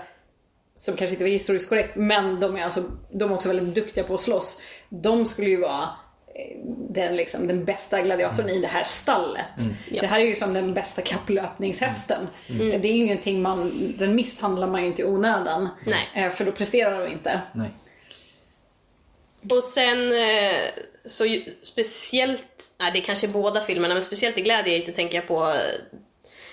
[0.74, 4.04] Som kanske inte var historiskt korrekt, men de är, alltså, de är också väldigt duktiga
[4.04, 4.62] på att slåss.
[4.88, 5.82] De skulle ju vara
[6.34, 6.56] eh,
[6.90, 9.44] den, liksom, den bästa gladiatorn i det här stallet.
[9.90, 10.00] Ja.
[10.00, 12.28] Det här är ju som den bästa kapplöpningshästen.
[12.48, 15.68] Det är ju ingenting man, den misshandlar man ju inte i onödan.
[16.14, 17.40] Eh, För då presterar de inte.
[17.52, 17.70] Nej.
[19.50, 20.70] Och sen eh,
[21.04, 25.28] så ju, speciellt, nej det är kanske båda filmerna, men speciellt i Gladiator tänker jag
[25.28, 25.98] på, eh,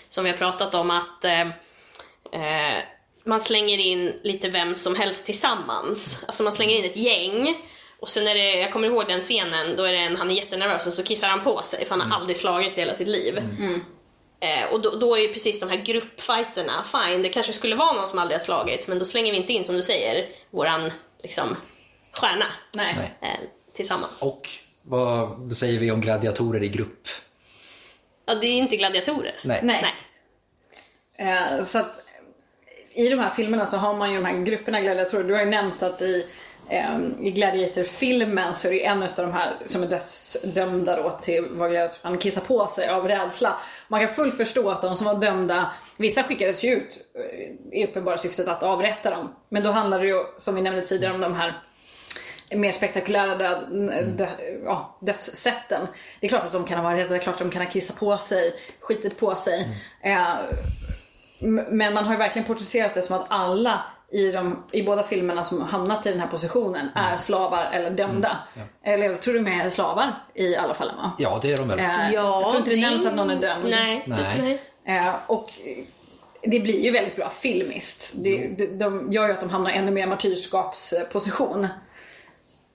[0.10, 1.42] som vi har pratat om, att eh,
[2.32, 2.78] eh,
[3.24, 6.24] man slänger in lite vem som helst tillsammans.
[6.28, 7.56] Alltså man slänger in ett gäng
[8.00, 10.36] och sen är det, jag kommer ihåg den scenen, då är det en, han är
[10.36, 13.08] jättenervös och så kissar han på sig för han har aldrig slagits i hela sitt
[13.08, 13.38] liv.
[14.40, 17.94] Eh, och då, då är ju precis de här gruppfighterna, fine, det kanske skulle vara
[17.94, 20.92] någon som aldrig har slagits, men då slänger vi inte in, som du säger, våran
[21.24, 21.58] liksom
[22.14, 23.18] stjärna Nej.
[23.22, 23.30] Eh,
[23.76, 24.24] tillsammans.
[24.24, 24.50] Och
[24.84, 27.08] vad säger vi om gladiatorer i grupp?
[28.26, 29.36] Ja, det är ju inte gladiatorer.
[29.44, 29.60] Nej.
[29.64, 29.86] Nej.
[31.18, 31.34] Nej.
[31.58, 32.00] Eh, så att
[32.94, 35.24] i de här filmerna så har man ju de här grupperna gladiatorer.
[35.24, 36.28] Du har ju nämnt att i,
[36.70, 41.46] eh, i Gladiator-filmen så är det en av de här som är dödsdömda då till
[41.52, 43.60] vad gladiator- han kissar på sig av rädsla.
[43.88, 47.86] Man kan fullt förstå att de som var dömda, vissa skickades ju ut eh, i
[47.88, 49.36] uppenbara syftet att avrätta dem.
[49.50, 51.64] Men då handlar det ju, som vi nämnde tidigare, om de här
[52.52, 53.66] mer spektakulära död,
[54.18, 54.28] dö,
[54.66, 55.88] ja, dödssätten.
[56.20, 57.62] Det är klart att de kan ha varit rädda, det är klart att de kan
[57.62, 59.68] ha kissat på sig, skitit på sig.
[60.02, 60.28] Eh,
[61.42, 65.04] m- men man har ju verkligen porträtterat det som att alla i, de, i båda
[65.04, 68.38] filmerna som hamnat i den här positionen är slavar eller dömda.
[68.84, 71.12] Eller jag tror de är slavar i alla fall va?
[71.20, 71.80] Ja, det är de väl.
[71.80, 73.66] Eh, jag tror inte det nämns att någon är dömd.
[73.70, 74.04] Nej.
[74.08, 74.60] Nej.
[74.86, 74.98] nej.
[75.08, 75.50] Eh, och
[76.42, 78.12] det blir ju väldigt bra filmiskt.
[78.16, 81.68] Det, de, de gör ju att de hamnar ännu mer i martyrskapsposition.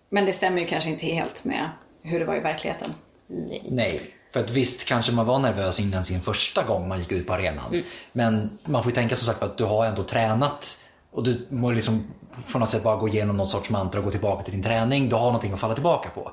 [0.08, 1.68] Men det stämmer ju kanske inte helt med
[2.02, 2.94] hur det var i verkligheten.
[3.26, 3.62] nej.
[3.70, 4.14] Nej.
[4.32, 7.34] För att visst kanske man var nervös innan sin första gång man gick ut på
[7.34, 7.82] arenan.
[8.12, 11.70] Men man får ju tänka som sagt att du har ändå tränat och du må
[11.70, 12.06] liksom
[12.52, 15.08] på något sätt bara gå igenom någon sorts mantra och gå tillbaka till din träning.
[15.08, 16.32] Du har någonting att falla tillbaka på.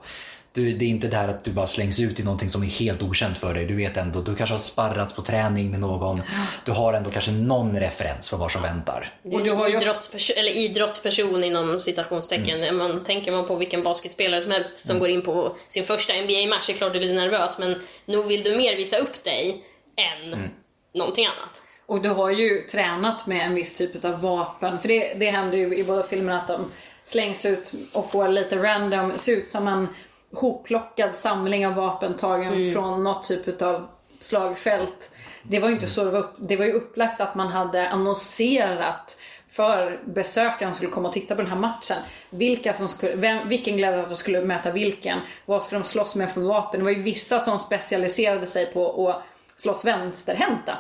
[0.56, 2.68] Du, det är inte det här att du bara slängs ut i någonting som är
[2.68, 3.65] helt okänt för dig.
[3.65, 6.22] Du vet ändå, du kanske har sparrats på träning med någon.
[6.65, 9.13] Du har ändå kanske någon referens för vad som väntar.
[9.32, 12.63] Och du har ju- idrottsperson, eller idrottsperson inom citationstecken.
[12.63, 12.78] Mm.
[12.78, 16.68] Man tänker man på vilken basketspelare som helst som går in på sin första NBA-match,
[16.68, 19.63] det är klart du är lite nervös men nog vill du mer visa upp dig
[19.98, 20.50] än Mm.
[20.96, 21.62] någonting annat.
[21.88, 24.80] Och du har ju tränat med en viss typ av vapen.
[24.80, 26.72] För det, det händer ju i båda filmerna att de
[27.04, 29.88] slängs ut och får lite random, ser ut som en
[30.34, 33.88] hopplockad samling av vapen tagen från något typ av
[34.20, 35.12] slagfält.
[35.44, 37.90] Det var ju inte så det var, upp, det var ju upplagt att man hade
[37.90, 41.98] annonserat för besökaren som skulle komma och titta på den här matchen.
[42.30, 45.20] Vilka som skulle, vem, vilken gladiator skulle möta vilken.
[45.46, 46.80] Vad skulle de slåss med för vapen.
[46.80, 49.24] Det var ju vissa som specialiserade sig på att
[49.56, 50.78] slåss vänsterhänta.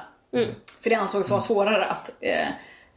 [0.81, 2.47] För det ansågs vara svårare att, eh,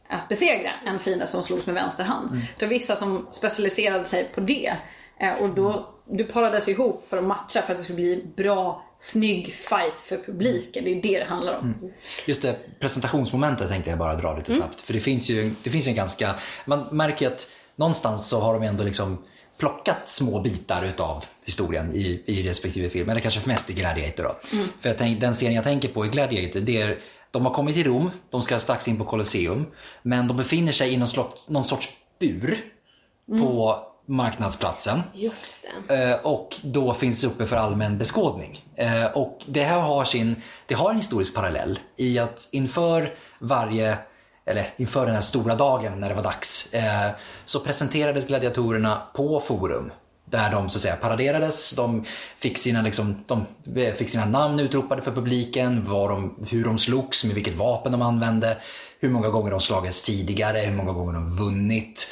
[0.09, 2.41] att besegra än fiender som slogs med vänster hand.
[2.57, 4.77] Det var vissa som specialiserade sig på det.
[5.19, 8.85] Eh, och då du parades ihop för att matcha för att det skulle bli bra,
[8.99, 10.83] snygg fight för publiken.
[10.83, 11.91] Det är det det handlar om.
[12.25, 14.81] Just det, presentationsmomentet tänkte jag bara dra lite snabbt.
[14.81, 18.53] För det finns ju, det finns ju en ganska, man märker att någonstans så har
[18.53, 19.17] de ändå liksom
[19.57, 23.09] plockat små bitar utav historien i, i respektive film.
[23.09, 24.35] Eller kanske mest i Gladiator då.
[24.81, 26.99] För jag tänk, den scenen jag tänker på i Gladiator det är
[27.31, 29.65] de har kommit till Rom, de ska strax in på Colosseum.
[30.01, 32.57] Men de befinner sig i någon, slott, någon sorts bur.
[33.27, 35.01] på marknadsplatsen.
[35.13, 36.09] Just det.
[36.09, 38.65] Eh, och då finns uppe för allmän beskådning.
[38.75, 43.97] Eh, och det här har sin, det har en historisk parallell i att inför varje,
[44.45, 47.09] eller inför den här stora dagen när det var dags, eh,
[47.45, 49.91] så presenterades gladiatorerna på forum.
[50.25, 52.05] Där de så att säga paraderades, de
[52.39, 53.45] fick sina, liksom, de
[53.97, 58.01] fick sina namn utropade för publiken, vad de, hur de slogs, med vilket vapen de
[58.01, 58.57] använde,
[58.99, 62.07] hur många gånger de slagits tidigare, hur många gånger de vunnit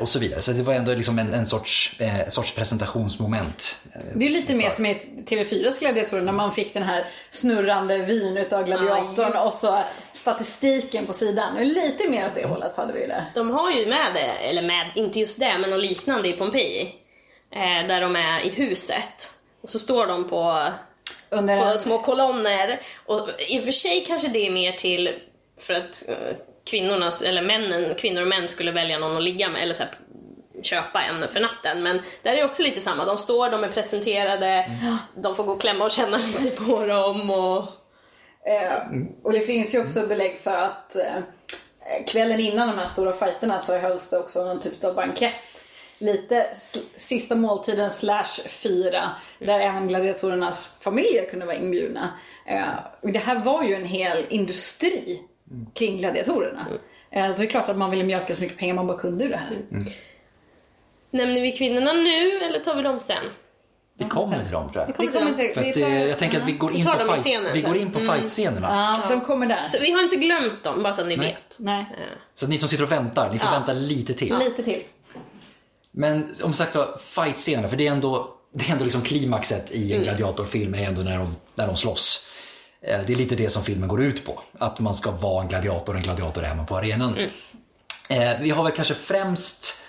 [0.00, 0.42] och så vidare.
[0.42, 3.78] Så det var ändå liksom en, en sorts, eh, sorts presentationsmoment.
[3.94, 4.94] eh, Det är lite mer som i
[5.26, 9.82] TV4s gladiatorer när man fick den här snurrande vyn utav gladiatorn Ja, och så
[10.12, 11.56] statistiken på sidan.
[11.56, 13.24] Och lite mer åt det hållet hade vi det.
[13.34, 16.94] De har ju med det, eller med, inte just det, men något liknande i Pompeji.
[17.54, 19.30] Eh, där de är i huset.
[19.62, 20.58] Och så står de på,
[21.30, 22.80] Under på en, små kolonner.
[23.06, 25.10] Och i och för sig kanske det är mer till
[25.58, 26.04] för att
[26.64, 29.92] kvinnornas, eller männen, kvinnor och män skulle välja någon att ligga med, eller så här,
[30.62, 31.82] köpa en för natten.
[31.82, 34.70] Men där är det också lite samma, de står, de är presenterade,
[35.14, 37.58] de får gå och klämma och känna lite på dem och...
[38.50, 38.72] eh,
[39.22, 41.16] och det finns ju också belägg för att eh,
[42.06, 45.34] kvällen innan de här stora fighterna så hölls det också någon typ av bankett.
[45.98, 46.46] Lite
[46.96, 52.08] sista måltiden slash fira där även gladiatorernas familjer kunde vara inbjudna.
[52.46, 55.22] Eh, och det här var ju en hel industri
[55.74, 56.66] kring gladiatorerna.
[57.10, 59.24] Eh, så det är klart att man ville mjölka så mycket pengar man bara kunde
[59.24, 59.84] ur det här.
[61.10, 63.24] Nämner vi kvinnorna nu eller tar vi dem sen?
[63.98, 65.04] Vi kommer till dem tror jag.
[65.06, 67.16] Vi kommer inte, För vi tar, eh, jag tänker att vi går in på, fight,
[67.24, 68.14] scenen vi går in på Mm.
[68.14, 68.68] fightscenerna.
[68.70, 69.68] ja, de kommer där.
[69.68, 71.26] Så vi har inte glömt dem, bara så att ni Nej.
[71.32, 71.56] vet.
[71.60, 71.86] Nej,
[72.34, 73.52] Så att ni som sitter och väntar, ni får Ja.
[73.52, 74.34] vänta lite till.
[74.38, 74.82] lite till.
[75.90, 79.96] Men om sagt fightscenerna, för det är ändå, det är ändå liksom klimaxet i Mm.
[79.98, 82.26] en gladiatorfilm är ändå när de, när de slåss.
[82.86, 84.42] Eh, Det är lite det som filmen går ut på.
[84.58, 87.16] Att man ska vara en gladiator, en gladiator är man på arenan.
[87.16, 87.30] Mm.
[88.08, 89.82] Eh, vi har väl kanske främst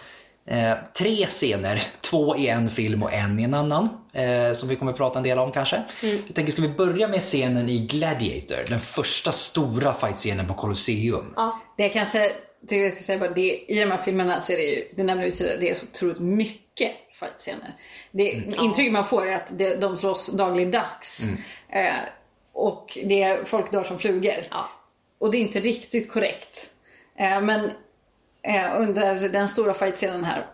[0.47, 3.89] eh, tre scener, två i en film och en i en annan.
[4.55, 5.83] Som vi kommer att prata en del om kanske.
[6.03, 6.21] Mm.
[6.25, 8.63] Jag tänker, ska vi börja med scenen i Gladiator?
[8.69, 11.33] Den första stora fightscenen på Colosseum.
[11.35, 11.59] Ja.
[11.77, 12.31] Det jag kan säga,
[12.61, 15.03] det jag ska säga bara, det, i de här filmerna så är det ju, det
[15.03, 17.75] nämnde vi det är så otroligt mycket fightscener.
[18.11, 18.29] Det
[18.61, 21.27] intrycket man får är att det, de slåss dagligdags.
[21.69, 21.95] Eh,
[22.55, 24.35] och det är, folk dör som flugor.
[24.51, 24.69] Ja.
[25.19, 26.69] Och det är inte riktigt korrekt.
[27.19, 27.65] Eh, men
[28.41, 30.45] eh, under den stora fightscenen här,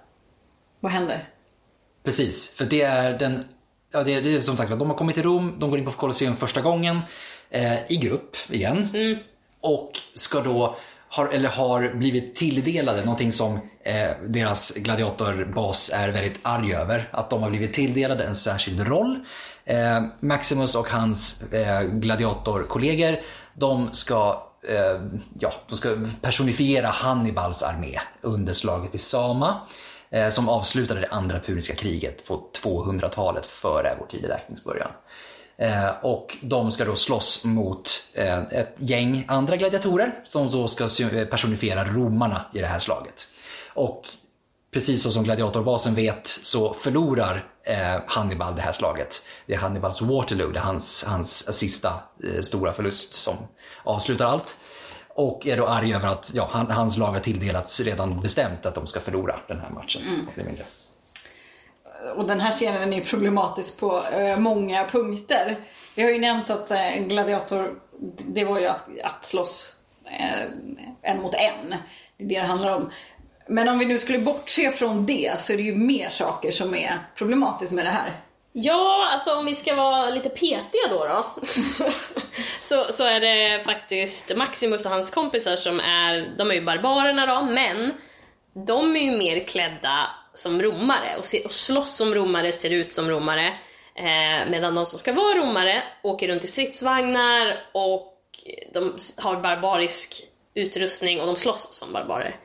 [0.80, 1.30] vad händer?
[2.04, 3.44] Precis, för det är den
[3.94, 5.80] Ja, det, är- det är som sagt att de har kommit till Rom, de går
[5.80, 7.00] in på Colosseum första gången
[7.50, 8.88] eh, i grupp igen.
[9.62, 10.76] Och ska då,
[11.10, 17.10] har, eller har blivit tilldelade någonting som eh, deras gladiatorbas är väldigt arg över.
[17.12, 19.26] Att de har blivit tilldelade en särskild roll.
[19.72, 23.20] Eh, Maximus och hans eh, gladiatorkollegor,
[23.54, 25.02] de ska eh,
[25.40, 29.62] ja, de ska personifiera Hannibals armé under slaget vid Sama
[30.10, 34.92] eh, som avslutade det andra puniska kriget på 200-talet före vår tideräknings början.
[35.58, 40.90] Eh, och de ska då slåss mot eh, ett gäng andra gladiatorer som då ska
[41.30, 43.28] personifiera romarna i det här slaget.
[43.74, 44.08] Och
[44.72, 49.26] precis så som gladiatorbasen vet så förlorar eh, Hannibal det här slaget.
[49.46, 53.36] Det är Hannibals Waterloo, det är hans, hans sista eh, stora förlust som
[53.84, 54.58] avslutar allt.
[55.16, 58.76] Och är då arg över att ja, han, hans lag har tilldelats redan bestämt att
[58.76, 60.02] de ska förlora den här matchen.
[60.36, 60.64] mindre.
[62.16, 65.60] Och den här scenen är problematisk på eh, många punkter.
[65.96, 67.80] Vi har ju nämnt att eh, gladiator,
[68.18, 70.42] det var ju att, att slåss eh,
[71.02, 71.76] en mot en.
[72.18, 72.92] Det är det det handlar om.
[73.48, 76.76] Men om vi nu skulle bortse från det så är det ju mer saker som
[76.76, 78.20] är problematiskt med det här.
[78.54, 81.26] Ja, alltså om vi ska vara lite petiga då då.
[82.62, 87.26] så, så är det faktiskt Maximus och hans kompisar som är, de är ju barbarerna
[87.26, 87.94] då, men
[88.54, 92.94] de är ju mer klädda som romare och, se, och slåss som romare, ser ut
[92.94, 93.48] som romare.
[93.96, 98.18] Eh, medan de som ska vara romare åker runt i stridsvagnar och
[98.74, 102.36] de har barbarisk utrustning och de slåss som barbarer.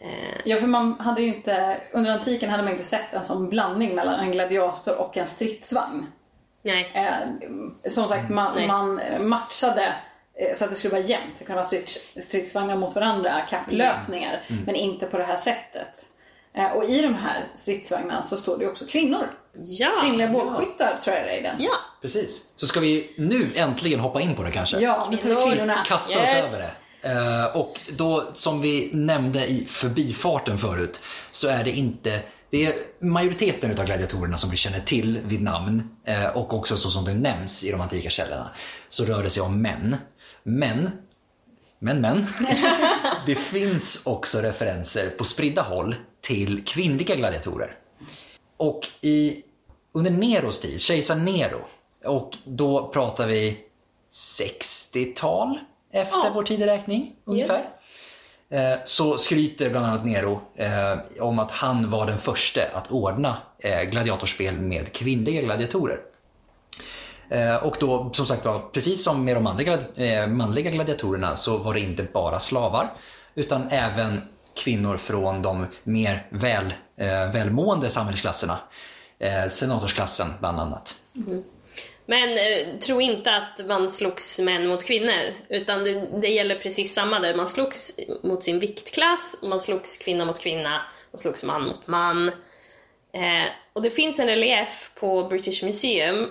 [0.00, 0.08] Eh,
[0.44, 3.94] Ja, för man hade ju inte, under antiken hade man inte sett en sån blandning
[3.94, 6.06] mellan en gladiator och en stridsvagn.
[6.62, 6.90] nej.
[6.94, 8.66] Eh, som sagt, man, Nej.
[8.68, 9.94] man matchade
[10.40, 11.36] eh, så att det skulle vara jämnt.
[11.38, 14.40] Det kan vara strids, stridsvagnar mot varandra, kapplöpningar.
[14.66, 16.06] Men inte på det här sättet.
[16.54, 19.30] Eh, och i de här stridsvagnarna så står det också kvinnor.
[19.58, 19.90] Ja!
[20.02, 21.56] Kvinnliga bågskyttar tror jag det är i den.
[21.58, 21.72] Ja!
[22.02, 22.52] Precis.
[22.56, 24.78] Så ska vi nu äntligen hoppa in på det kanske?
[24.78, 25.50] Ja, nu tar vi Kvinnor.
[25.50, 25.84] kvinnorna.
[25.86, 26.44] Kasta Yes.
[26.46, 26.70] oss över det.
[27.06, 31.00] Eh, och då, som vi nämnde i förbifarten förut,
[31.30, 35.90] så är det inte det är majoriteten av gladiatorerna som vi känner till vid namn
[36.04, 38.50] eh, och också så som det nämns i de antika källorna
[38.88, 39.96] så rör det sig om män.
[40.42, 40.90] Men,
[41.78, 42.26] men, men.
[43.26, 47.76] det finns också referenser på spridda håll till kvinnliga gladiatorer.
[48.56, 49.42] Och i,
[49.92, 51.60] under Neros tid, kejsar Nero,
[52.04, 53.58] och då pratar vi
[54.12, 55.58] 60-tal
[55.92, 56.30] efter Ja.
[56.34, 57.58] vår tideräkning ungefär.
[57.58, 57.80] Yes.
[58.50, 63.36] Eh, Så skryter bland annat Nero eh, om att han var den första att ordna
[63.58, 66.00] eh, gladiatorspel med kvinnliga gladiatorer.
[67.30, 71.58] Eh, Och då, som sagt var, precis som med de manliga, eh, manliga gladiatorerna så
[71.58, 72.92] var det inte bara slavar
[73.34, 74.20] utan även
[74.54, 76.74] kvinnor från de mer väl,
[77.32, 78.58] välmående samhällsklasserna.
[79.50, 80.94] Senatorsklassen bland annat.
[82.06, 86.94] Men eh, tro inte att man slogs män mot kvinnor, utan det, det gäller precis
[86.94, 87.34] samma där.
[87.34, 87.92] Man slogs
[88.22, 90.82] mot sin viktklass, man slogs kvinna mot kvinna,
[91.12, 92.28] man slogs man mot man.
[93.12, 96.30] Eh, och det finns en relief på British Museum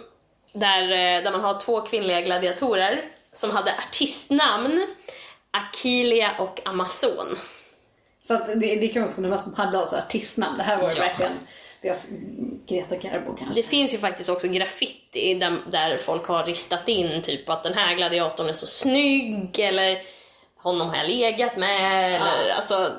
[0.53, 3.01] där, eh, där man har två kvinnliga gladiatorer
[3.31, 4.87] som hade artistnamn,
[5.51, 7.37] Aquilia och Amazon.
[8.23, 10.57] Så det, det kan också nämnas att de hade alltså artistnamn.
[10.57, 11.01] Det här var ju Ja.
[11.03, 11.31] verkligen
[11.85, 12.07] deras
[12.67, 13.61] Greta Garbo kanske.
[13.61, 17.73] Det finns ju faktiskt också graffiti där, där folk har ristat in typ att den
[17.73, 20.01] här gladiatorn är så snygg eller
[20.57, 22.91] honom har jag legat med eller alltså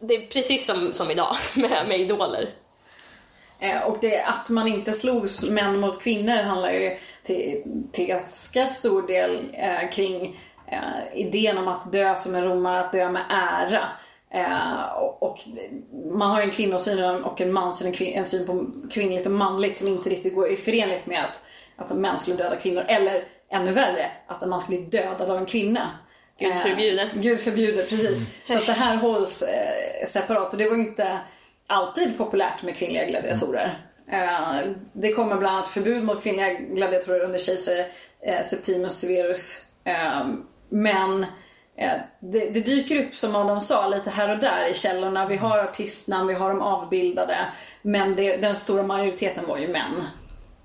[0.00, 2.48] det är precis som, som idag med, med idoler.
[3.60, 7.62] Eh, Och det, att man inte slogs män mot kvinnor handlar ju till,
[7.92, 12.92] till ganska stor del eh, kring eh, idén om att dö som en romare, att
[12.92, 13.88] dö med ära.
[14.30, 14.84] Eh,
[15.20, 15.38] och,
[16.12, 19.78] man har ju en kvinnosyn och en mansyn, en, en syn på kvinnligt och manligt
[19.78, 21.42] som inte riktigt går i förenligt med att,
[21.76, 22.84] att en män skulle döda kvinnor.
[22.88, 25.90] Eller ännu värre, att en man skulle bli dödad av en kvinna.
[26.38, 27.02] Gud förbjude.
[27.02, 28.18] Eh, Gud förbjude, precis.
[28.46, 31.18] Så att det här hålls eh, separat och det var ju inte
[31.66, 33.78] alltid populärt med kvinnliga gladiatorer.
[34.10, 37.86] Eh, det kommer bland annat förbud mot kvinnliga gladiatorer under kejsare
[38.20, 39.62] eh, Septimus Severus.
[39.84, 40.26] Eh,
[40.68, 41.28] men eh,
[42.20, 45.26] det, det dyker upp som Adam sa lite här och där i källorna.
[45.26, 47.36] Vi har artistnamn, vi har dem avbildade.
[47.82, 50.04] Men det, den stora majoriteten var ju män.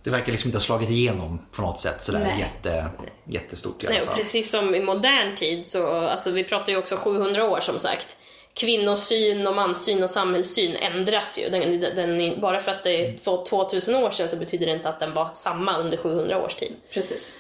[0.04, 2.40] Det verkar liksom inte ha slagit igenom på något sätt sådär Nej.
[2.40, 2.86] jätte,
[3.28, 4.16] jättestort i alla Nej, och fall.
[4.18, 8.18] precis som i modern tid så, alltså vi pratar ju också 700 år som sagt.
[8.54, 11.50] Kvinnosyn och manssyn och samhällssyn ändras ju.
[11.50, 14.90] Den, den, bara för att det är två- 2000 år sedan så betyder det inte
[14.90, 16.76] att den var samma under 700 års tid.
[16.94, 17.38] Precis.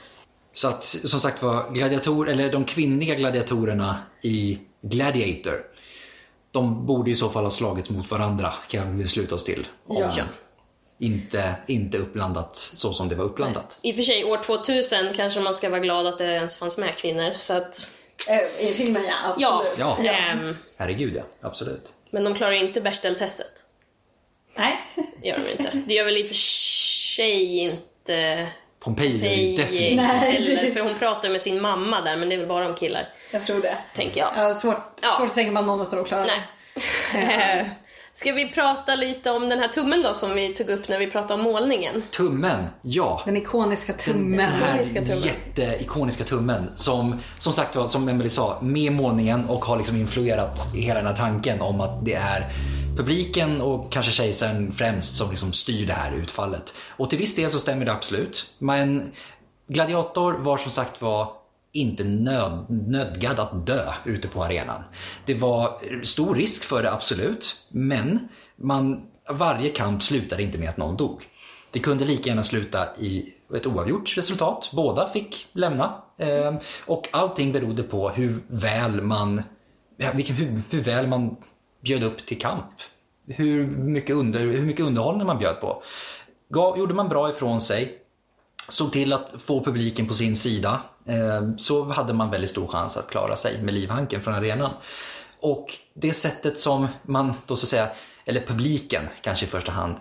[0.53, 5.65] Så att som sagt var, gladiator, eller de kvinnliga gladiatorerna i Gladiator,
[6.51, 9.67] de borde i så fall ha slagits mot varandra kan vi sluta oss till.
[9.87, 10.23] Om Ja.
[10.99, 13.79] Inte, inte uppblandat så som det var uppblandat.
[13.81, 16.77] I och för sig, år 2000 kanske man ska vara glad att det ens fanns
[16.77, 17.33] med kvinnor.
[17.37, 17.91] Så att,
[18.27, 19.63] Eh, I filmen ja, ja.
[19.67, 20.05] absolut.
[20.05, 20.11] Ja.
[20.11, 21.83] ehm, Herregud ja, absolut.
[22.11, 23.51] men de klarar inte Bechdel-testet.
[24.57, 24.79] Nej.
[25.21, 25.83] Det gör de inte.
[25.87, 28.47] Det gör väl i och för sig inte
[28.83, 29.95] Pompeji är ju definitivt...
[29.97, 30.31] Nej.
[30.31, 33.09] heller, för hon pratar med sin mamma där, men det är väl bara om killar,
[33.31, 33.77] Jag tror det.
[33.95, 34.29] tänker jag.
[34.35, 35.13] Ja, svårt, Ja.
[35.17, 36.31] svårt att tänka mig att någon av dem klarar det.
[37.13, 37.69] Nej.
[38.15, 41.11] Ska vi prata lite om den här tummen då som vi tog upp när vi
[41.11, 42.03] pratade om målningen?
[42.11, 43.21] Tummen, ja.
[43.25, 44.37] Den ikoniska tummen.
[44.37, 45.23] Den här Ikoniska tummen.
[45.23, 50.67] jätteikoniska tummen som, som sagt var, som Emelie sa, med målningen och har liksom influerat
[50.75, 52.45] hela den här tanken om att det är
[52.97, 56.73] publiken och kanske kejsaren främst som liksom styr det här utfallet.
[56.87, 58.53] Och till viss del så stämmer det absolut.
[58.59, 59.11] Men
[59.67, 61.33] Gladiator var som sagt var
[61.71, 64.83] inte nöd, nödgad att dö ute på arenan.
[65.25, 70.77] Det var stor risk för det absolut, men man, varje kamp slutade inte med att
[70.77, 71.21] någon dog.
[71.71, 74.69] Det kunde lika gärna sluta i ett oavgjort resultat.
[74.73, 76.01] Båda fick lämna.
[76.17, 76.53] Eh,
[76.85, 79.43] och allting berodde på hur väl man,
[79.97, 81.35] ja, hur, hur väl man
[81.83, 82.65] bjöd upp till kamp.
[83.27, 85.83] Hur mycket, under, hur mycket underhållning man bjöd på.
[86.49, 87.97] Gav, gjorde man bra ifrån sig,
[88.69, 92.97] såg till att få publiken på sin sida, eh, så hade man väldigt stor chans
[92.97, 94.71] att klara sig med livhanken från arenan.
[95.39, 97.89] Och det sättet som man då så att säga,
[98.25, 99.95] eller publiken kanske i första hand,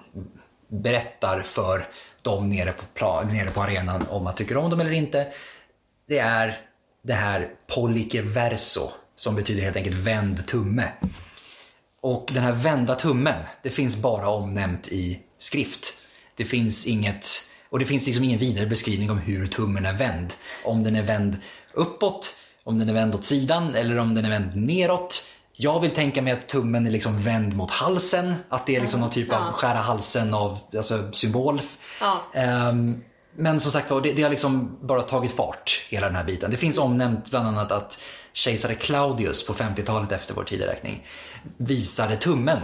[0.68, 1.89] berättar för
[2.22, 5.26] de nere på, nere på arenan om man tycker om dem eller inte.
[6.09, 6.61] Det är
[7.03, 10.89] det här polike verso som betyder helt enkelt vänd tumme.
[12.03, 15.95] Och den här vända tummen, det finns bara omnämnt i skrift.
[16.37, 17.27] Det finns inget,
[17.71, 20.35] och det finns liksom ingen vidare beskrivning om hur tummen är vänd.
[20.65, 21.37] Om den är vänd
[21.75, 25.27] uppåt, om den är vänd åt sidan eller om den är vänd neråt.
[25.53, 29.01] Jag vill tänka mig att tummen är liksom vänd mot halsen, att det är liksom
[29.01, 31.63] någon typ av skära halsen av alltså, symbol.
[32.01, 32.23] Ja.
[32.35, 33.03] Ehm,
[33.37, 36.51] men som sagt var, det, det har liksom bara tagit fart, hela den här biten.
[36.51, 37.99] Det finns omnämnt bland annat att
[38.33, 41.07] kejsare Claudius på 50-talet efter vår tideräkning
[41.57, 42.59] visade tummen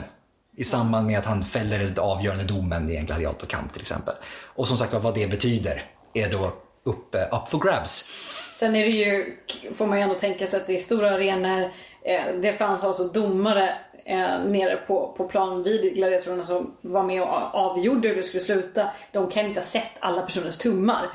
[0.57, 4.15] i samband med att han fäller den avgörande domen i en gladiatorkamp till exempel.
[4.45, 5.83] Och som sagt var, vad det betyder
[6.15, 6.53] är då
[6.85, 8.11] upp, up for grabs.
[8.55, 9.37] Sen är det ju,
[9.75, 11.71] får man ju ändå tänka sig att det är stora arenor,
[12.05, 13.79] eh, det fanns alltså domare
[14.09, 18.41] eh, nere på, på plan vid gladiatorerna som var med och avgjorde hur det skulle
[18.41, 18.89] sluta.
[19.13, 21.07] De kan inte ha sett alla personers tummar.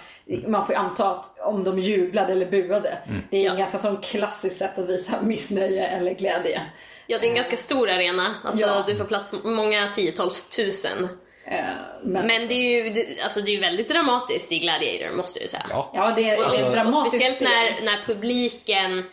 [0.48, 2.98] Man får ju anta att om de jublade eller buade.
[3.30, 3.52] Det är ju Ja.
[3.52, 6.62] en ganska sån klassiskt sätt att visa missnöje eller glädje.
[7.08, 8.36] Ja, det är en ganska stor arena.
[8.44, 8.84] Alltså, Ja.
[8.88, 11.08] det får plats många tiotals tusen.
[11.46, 11.64] Eh,
[12.04, 15.40] men, Men det är ju det, alltså, det är ju väldigt dramatiskt i Gladiator, måste
[15.40, 15.66] jag säga.
[15.70, 15.92] Ja.
[15.94, 19.04] ja, det är Och, en och dramatisk speciellt när, när publiken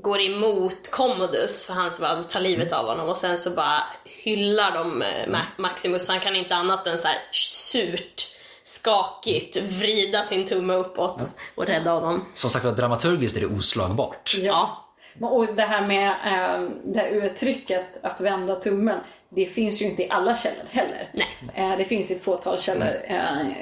[0.00, 3.82] går emot Commodus för han ska bara ta livet av honom och sen så bara
[4.04, 6.08] hyllar de eh, Ma- Maximus.
[6.08, 8.28] Han kan inte annat än så här surt,
[8.62, 11.20] skakigt vrida sin tumme uppåt
[11.54, 12.24] och rädda honom.
[12.34, 14.34] Som sagt var, dramaturgiskt är det oslagbart.
[14.38, 14.82] Ja.
[15.20, 18.98] Och det här med eh, det här uttrycket att vända tummen.
[19.28, 21.10] Det finns ju inte i alla källor heller.
[21.12, 21.28] Nej.
[21.54, 22.92] Eh, det finns i ett fåtal källor.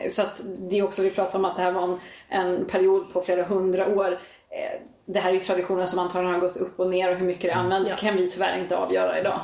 [0.09, 3.13] Så att det är också, vi pratar om att det här var en, en period
[3.13, 4.21] på flera hundra år.
[5.07, 7.43] Det här är ju traditioner som antagligen har gått upp och ner och hur mycket
[7.43, 7.97] det används Ja.
[7.97, 9.41] kan vi tyvärr inte avgöra idag.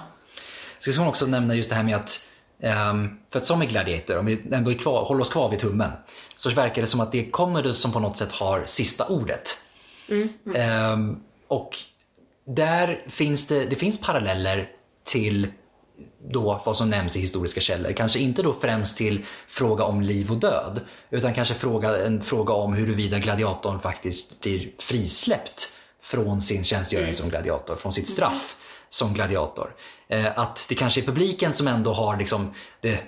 [0.79, 2.29] Ska man också nämna just det här med att,
[2.63, 5.91] ehm, för att som i Gladiator, om vi ändå kvar, håller oss kvar vid tummen,
[6.37, 9.59] så verkar det som att det är Commodus som på något sätt har sista ordet.
[10.55, 11.17] Ehm,
[11.49, 11.77] och
[12.47, 14.69] där finns det, det finns paralleller
[15.05, 15.47] till
[16.33, 17.93] då vad som nämns i historiska källor.
[17.93, 20.81] Kanske inte då främst till fråga om liv och död.
[21.11, 25.69] Utan kanske fråga, en fråga om huruvida gladiatorn faktiskt blir frisläppt
[26.03, 28.57] från sin tjänstgöring som gladiator, från sitt straff
[28.89, 29.75] som gladiator.
[30.09, 32.99] Eh, att det kanske är publiken som ändå har liksom det,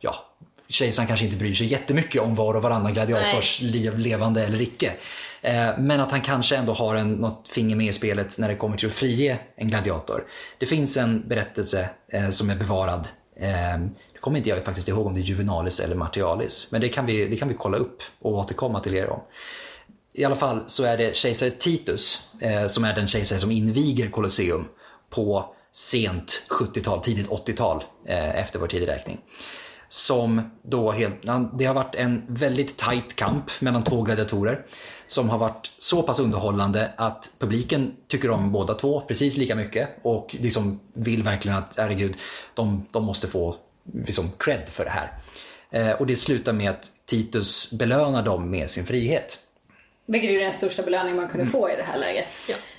[0.00, 0.32] ja,
[0.68, 4.92] kejsaren kanske inte bryr sig jättemycket om var och varannan gladiators liv, levande eller icke.
[5.42, 8.56] Eh, men att han kanske ändå har en, något finger med i spelet när det
[8.56, 10.24] kommer till att frige en gladiator.
[10.58, 13.08] Det finns en berättelse eh, som är bevarad.
[13.36, 13.78] Eh,
[14.12, 16.68] det kommer inte jag faktiskt ihåg om det är Juvenalis eller Martialis.
[16.72, 19.20] Men det kan vi, det kan vi kolla upp och återkomma till er om.
[20.14, 24.10] I alla fall så är det kejsare Titus eh, som är den kejsare som inviger
[24.10, 24.64] Colosseum
[25.10, 29.20] på sent 70-tal, tidigt 80-tal eh, efter vår tideräkning.
[29.88, 31.22] Som då helt,
[31.58, 34.66] det har varit en väldigt tight kamp mellan två gladiatorer.
[35.12, 39.88] Som har varit så pass underhållande att publiken tycker om båda två precis lika mycket.
[40.02, 42.14] Och liksom vill verkligen att, herregud,
[42.54, 43.56] de, de måste få
[43.94, 45.10] liksom cred för det här.
[45.70, 49.38] Eh, och det slutar med att Titus belönar dem med sin frihet.
[50.06, 52.28] Vilket är den största belöning man kunde få i det här läget.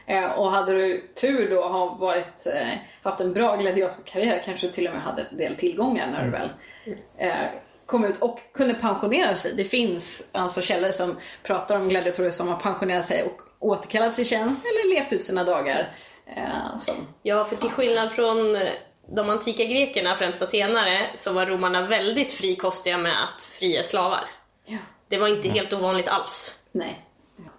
[0.05, 2.67] Eh, och hade du tur då ha varit, eh,
[3.01, 6.31] haft en bra gladiatorkarriär kanske du till och med hade en del tillgångar när du
[6.31, 6.49] väl
[7.17, 7.29] eh,
[7.85, 9.53] kom ut och kunde pensionera sig.
[9.55, 14.25] Det finns alltså källor som pratar om gladiatorer som har pensionerat sig och återkallat sin
[14.25, 15.95] tjänst eller levt ut sina dagar.
[16.37, 18.61] Eh, som, Ja, för till skillnad från eh,
[19.15, 24.25] de antika grekerna, främst atenare, så var romarna väldigt frikostiga med att fria slavar.
[24.65, 24.77] ja,
[25.09, 26.59] Det var inte helt ovanligt alls.
[26.71, 27.05] nej.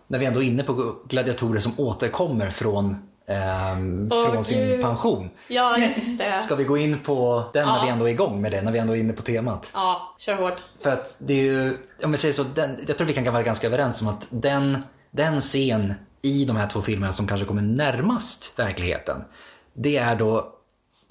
[0.06, 4.82] När vi ändå är inne på gladiatorer som återkommer från, ehm, Åh, från sin Gud.
[4.82, 5.30] pension.
[5.48, 6.40] Ja, just det.
[6.40, 7.82] Ska vi gå in på den när Ja.
[7.84, 9.70] vi ändå är igång med det, när vi ändå är inne på temat?
[9.74, 10.62] Ja, kör hårt.
[10.82, 13.42] För att det är ju, om jag säger så, den, jag tror vi kan vara
[13.42, 17.62] ganska överens om att den, den scen i de här två filmerna som kanske kommer
[17.62, 19.24] närmast verkligheten,
[19.72, 20.50] det är då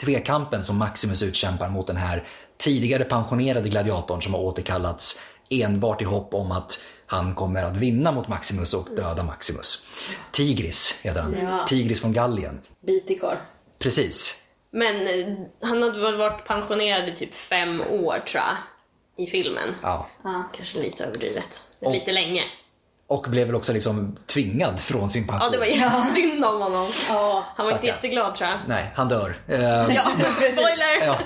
[0.01, 2.23] tvekampen som Maximus utkämpar mot den här
[2.57, 8.11] tidigare pensionerade gladiatorn som har återkallats enbart i hopp om att han kommer att vinna
[8.11, 9.85] mot Maximus och döda Maximus.
[10.31, 11.35] Tigris heter han.
[11.41, 11.65] Ja.
[11.67, 12.61] Tigris från Gallien.
[12.87, 13.37] Bitikor.
[13.79, 14.39] Precis.
[14.71, 15.35] Men eh,
[15.69, 18.55] han hade väl varit pensionerad i typ fem år tror jag.
[19.25, 19.75] I filmen.
[19.81, 20.07] Ja.
[20.55, 21.61] Kanske lite överdrivet.
[21.81, 22.43] Och- Lite länge.
[23.07, 25.41] Och blev väl också liksom tvingad från sin pension.
[25.45, 26.91] Ja, det var jättesynd om honom.
[27.09, 27.95] Ja, Han var inte Stackarn.
[27.95, 28.59] jätteglad tror jag.
[28.67, 29.41] Nej, han dör.
[29.47, 30.03] Eh, Ja,
[30.51, 31.05] spoiler!
[31.05, 31.19] ja.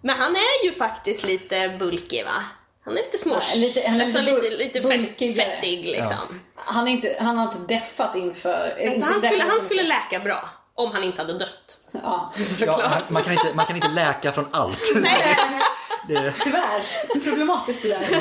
[0.00, 2.44] Men han är ju faktiskt lite bulkig va?
[2.84, 3.52] Han är lite smås.
[3.54, 6.16] Ja, lite- han är Nästan lite lite, fett, fettig liksom.
[6.54, 8.64] han, är inte, han har inte deffat inför...
[8.70, 10.48] Alltså, inte han, skulle, han skulle läka bra.
[10.74, 11.78] Om han inte hade dött.
[11.92, 12.32] Ja.
[12.36, 12.78] Ja, Såklart.
[12.90, 14.78] man, man, kan inte, man kan inte läka från allt.
[16.08, 17.20] Det, Tyvärr.
[17.24, 18.20] Problematiskt det där.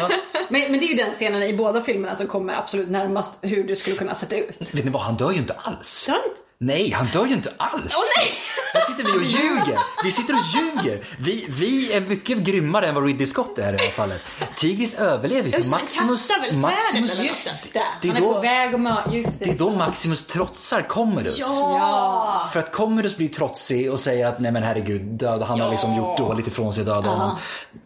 [0.49, 3.63] Men, men det är ju den scenen i båda filmerna som kommer absolut närmast hur
[3.63, 4.73] det skulle kunna ha sett ut.
[4.73, 6.09] vet ni vad, han dör ju inte alls.
[6.09, 6.41] Inte?
[6.65, 7.95] Nej, han dör ju inte alls.
[7.97, 8.31] Åh nej!
[8.73, 9.79] Här sitter vi och ljuger.
[10.03, 11.03] Vi sitter och ljuger.
[11.19, 14.25] Vi, vi är mycket grymmare än vad Ridley Scott är i det här fallet.
[14.57, 15.55] Tigris överlever ju.
[15.57, 17.73] Just det, han kastar väl svärdet eller något sånt.
[17.73, 17.81] Det.
[18.01, 19.45] Det är Han är då- på väg att mö- Just det.
[19.45, 21.39] Det är då Maximus trotsar Commodus.
[21.39, 22.49] Ja.
[22.53, 25.71] För att Commodus blir trotsig och säger att nej men herregud, död, han har Ja.
[25.71, 27.37] liksom gjort dåligt ifrån sig, döda honom.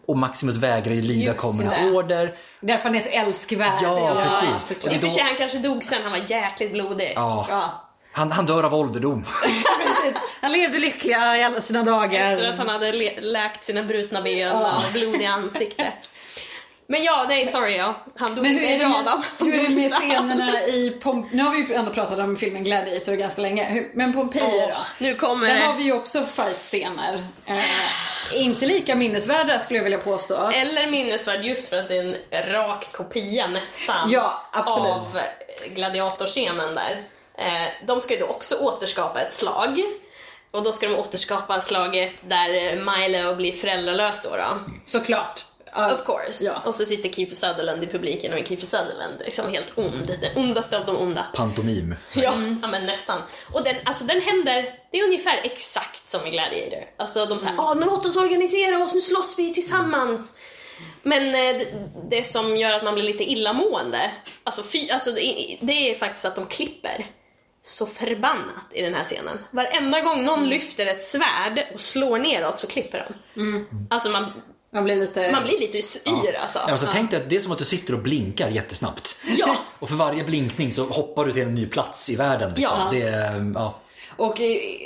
[0.06, 1.90] Och Maximus vägrar ju lyda Just Commodus det.
[1.90, 2.34] order.
[2.60, 3.72] Därför han är så älskvärd.
[3.82, 4.66] Ja, precis.
[4.68, 4.84] såklart.
[4.84, 7.12] Och I det och för då- sig, han kanske dog sen, han var jäkligt blodig.
[7.16, 7.84] Ja.
[8.12, 9.24] Han, han dör av ålderdom.
[9.42, 10.22] Precis.
[10.40, 12.32] Han levde lyckliga i alla sina dagar.
[12.32, 15.92] Efter att han hade läkt sina brutna ben och blodiga ansikte.
[16.90, 17.94] Men ja, nej sorry ja.
[18.16, 21.36] Han dog Men hur är, det med, hur är det med scenerna i Pompeji?
[21.36, 23.84] Nu har vi ju ändå pratat om filmen Gladiator ganska länge.
[23.94, 24.76] Men Pompeji då?
[24.98, 27.18] Nu kommer Där har vi ju också fight-scener.
[27.46, 27.60] Eh,
[28.32, 30.50] inte lika minnesvärda skulle jag vilja påstå.
[30.50, 34.90] Eller minnesvärd just för att det är en rak kopia nästan Ja, absolut.
[34.90, 35.20] av
[35.74, 37.04] gladiatorscenen där.
[37.38, 39.82] Eh, de ska ju då också återskapa ett slag.
[40.50, 44.28] Och då ska de återskapa slaget där Milo blir föräldralös då.
[44.36, 44.58] då.
[44.84, 45.44] Såklart.
[45.74, 45.92] Ja.
[45.94, 46.44] Of course.
[46.44, 46.62] Ja.
[46.66, 50.18] Och så sitter Kiefer Sutherland i publiken och är Kiefer Sutherland liksom helt ond.
[50.20, 51.26] Den ondaste av de onda.
[51.34, 51.94] Pantomim.
[52.14, 52.58] Ja, Mm.
[52.62, 53.22] ja men nästan.
[53.52, 56.84] Och den, alltså den händer, det är ungefär exakt som i Gladiator.
[56.96, 57.64] Alltså de säger Mm.
[57.64, 60.34] ah, nu låt oss organisera oss, nu slåss vi tillsammans.
[61.02, 61.66] Men eh, det,
[62.10, 64.10] det som gör att man blir lite illamående,
[64.44, 67.06] alltså, fy, alltså det, det är faktiskt att de klipper
[67.68, 69.38] så förbannat i den här scenen.
[69.50, 70.50] Varenda gång någon Mm.
[70.50, 73.66] lyfter ett svärd och slår neråt så klipper de.
[73.90, 74.32] Alltså man,
[74.72, 75.32] Man blir lite...
[75.32, 76.58] man blir lite yr alltså.
[76.58, 79.18] Ja, alltså, Tänk dig att det är som att du sitter och blinkar jättesnabbt.
[79.38, 79.56] Ja.
[79.78, 82.52] Och för varje blinkning så hoppar du till en ny plats i världen.
[82.56, 82.78] Liksom.
[82.78, 82.88] Ja.
[82.92, 83.74] Det är, ja.
[84.16, 84.78] Och i,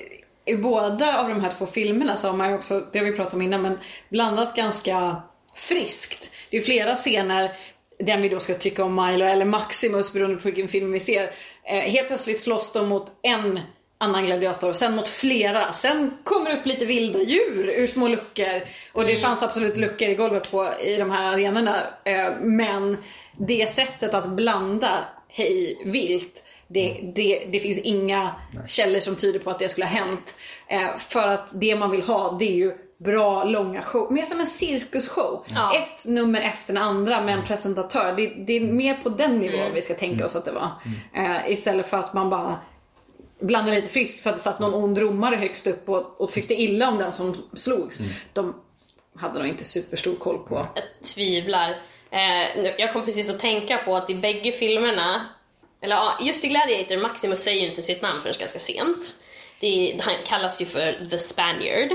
[0.45, 3.13] i båda av de här två filmerna så har man ju också, det har vi
[3.13, 3.79] pratat om innan, men
[4.09, 5.23] blandat ganska
[5.57, 6.31] friskt.
[6.51, 7.53] Det är flera scener,
[7.99, 11.35] den vi då ska tycka om Milo eller Maximus beroende på vilken film vi ser.
[11.67, 13.61] Eh, helt plötsligt slåss de mot en
[13.99, 15.73] annan gladiator, sen mot flera.
[15.73, 18.63] Sen kommer det upp lite vilda djur ur små luckor.
[18.93, 21.83] Och det fanns absolut luckor i golvet på, i de här arenorna.
[22.05, 22.97] Eh, men
[23.39, 28.35] det sättet att blanda hej vilt det, det, det finns inga
[28.67, 30.37] källor som tyder på att det skulle ha hänt.
[30.69, 32.73] Eh, för att det man vill ha det är ju
[33.05, 34.13] bra långa show.
[34.13, 35.45] Mer som en cirkusshow.
[35.55, 35.77] Ja.
[35.77, 38.15] Ett nummer efter det andra med en presentatör.
[38.17, 40.71] Det, det är mer på den nivån vi ska tänka oss att det var.
[41.15, 42.59] Eh, istället för att man bara
[43.41, 46.55] blandar lite friskt för att det satt någon ond romare högst upp och, och tyckte
[46.55, 48.01] illa om den som slogs.
[48.33, 48.55] De
[49.17, 50.69] hade nog inte superstor koll på.
[50.75, 50.85] Jag
[51.15, 51.71] tvivlar.
[52.11, 55.27] Eh, jag kom precis att tänka på att i bägge filmerna,
[55.81, 59.15] eller ja, just i Gladiator, Maximus säger ju inte sitt namn förrän ganska sent.
[59.61, 61.93] Det han kallas ju för The Spaniard.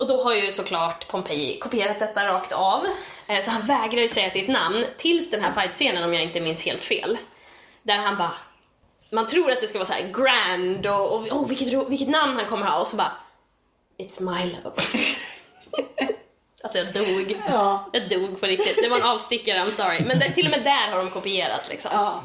[0.00, 2.86] Och då har ju såklart Pompeji kopierat detta rakt av.
[3.26, 6.40] Eh, så han vägrar ju säga sitt namn tills den här fight-scenen om jag inte
[6.40, 7.18] minns helt fel.
[7.82, 8.34] Där han bara
[9.12, 12.36] man tror att det ska vara så här grand och, och oh, vilket, vilket namn
[12.36, 13.12] han kommer ha och så bara
[13.98, 14.72] It's Milo.
[16.62, 17.42] alltså jag dog.
[17.48, 17.90] Ja.
[17.92, 18.78] Jag dog på riktigt.
[18.82, 20.04] Det var en avstickare, I'm sorry.
[20.06, 21.90] Men det, till och med där har de kopierat liksom.
[21.94, 22.22] Ja.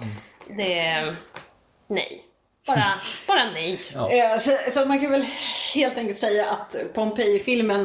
[0.47, 1.15] Det...
[1.87, 2.23] Nej.
[2.67, 3.79] Bara, bara nej.
[3.93, 4.11] Ja.
[4.11, 5.25] Eh, Så, så man kan väl
[5.73, 7.81] helt enkelt säga att Pompeji-filmen,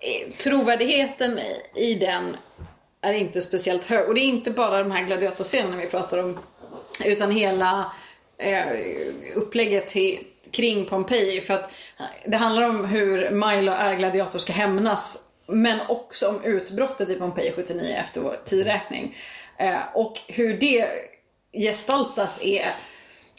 [0.00, 2.36] eh, trovärdigheten i- i den
[3.00, 4.08] är inte speciellt hög.
[4.08, 6.38] Och det är inte bara de här gladiatorscenerna vi pratar om.
[7.04, 7.92] Utan hela
[8.38, 8.66] eh,
[9.34, 11.40] upplägget till, kring Pompeji.
[11.40, 11.74] För att
[12.26, 15.22] det handlar om hur Milo är gladiator ska hämnas.
[15.48, 19.16] Men också om utbrottet i Pompeji 79 efter vår tidräkning.
[19.58, 20.88] Eh, och hur det
[21.52, 22.66] gestaltas är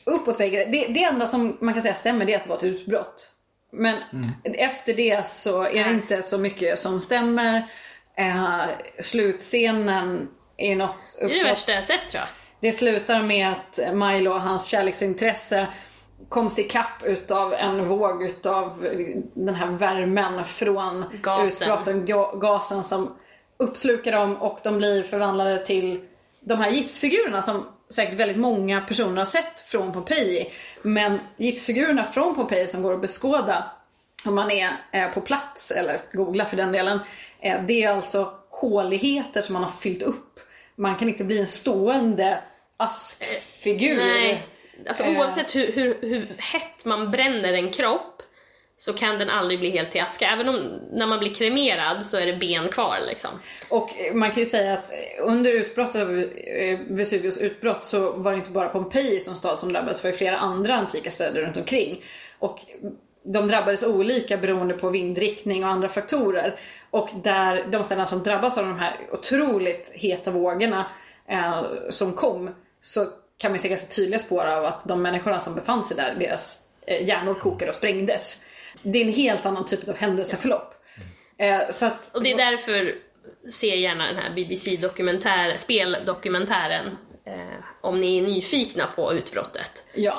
[0.08, 0.72] uppåt väggen.
[0.72, 3.32] Det, det enda som man kan säga stämmer det är att det var ett utbrott.
[3.72, 3.96] Men
[4.44, 7.68] efter det så är det inte så mycket som stämmer.
[8.18, 8.62] Eh,
[9.00, 10.28] slutscenen
[10.58, 11.52] är något Det är det uppåt.
[11.52, 12.28] värsta jag sett tror jag.
[12.62, 15.68] Det slutar med att Milo och hans kärleksintresse
[16.30, 18.88] koms ikapp utav en våg utav
[19.34, 21.46] den här värmen från Gasen.
[21.48, 23.16] utbrotten, ga- gasen som
[23.60, 26.06] uppslukar dem och de blir förvandlade till
[26.42, 30.52] de här gipsfigurerna som säkert väldigt många personer har sett från Pompeji.
[30.82, 33.72] Men gipsfigurerna från Pompeji som går att beskåda
[34.26, 37.00] om man är eh, på plats, eller googla för den delen,
[37.40, 40.40] eh, det är alltså håligheter som man har fyllt upp.
[40.76, 42.40] Man kan inte bli en stående
[42.78, 43.98] askfigur.
[43.98, 44.48] Nej.
[44.88, 45.20] Alltså Eh.
[45.20, 48.17] oavsett hur, hur, hur hett man bränner en kropp
[48.78, 50.28] så kan den aldrig bli helt till aska.
[50.28, 53.30] Även om när man blir kremerad så är det ben kvar liksom.
[53.70, 58.38] Och man kan ju säga att under utbrottet av eh, Vesuvius utbrott så var det
[58.38, 61.58] inte bara Pompeji som stad som drabbades, det var ju flera andra antika städer runt
[61.58, 62.04] omkring.
[62.40, 62.60] Och
[63.24, 66.60] de drabbades olika beroende på vindriktning och andra faktorer.
[66.90, 70.86] Och där de städerna som drabbas av de här otroligt heta vågorna
[71.30, 72.50] eh, som kom
[72.82, 73.06] så
[73.38, 76.60] kan man se ganska tydliga spår av att de människorna som befann sig där, deras
[76.88, 78.42] eh, hjärnor kokade och sprängdes.
[78.82, 80.74] Det är en helt annan typ av händelseförlopp.
[81.38, 82.96] Eh, så att, Och det är därför
[83.50, 86.86] se gärna den här BBC-dokumentär, speldokumentären
[87.26, 89.84] eh, om ni är nyfikna på utbrottet.
[89.94, 90.18] Ja.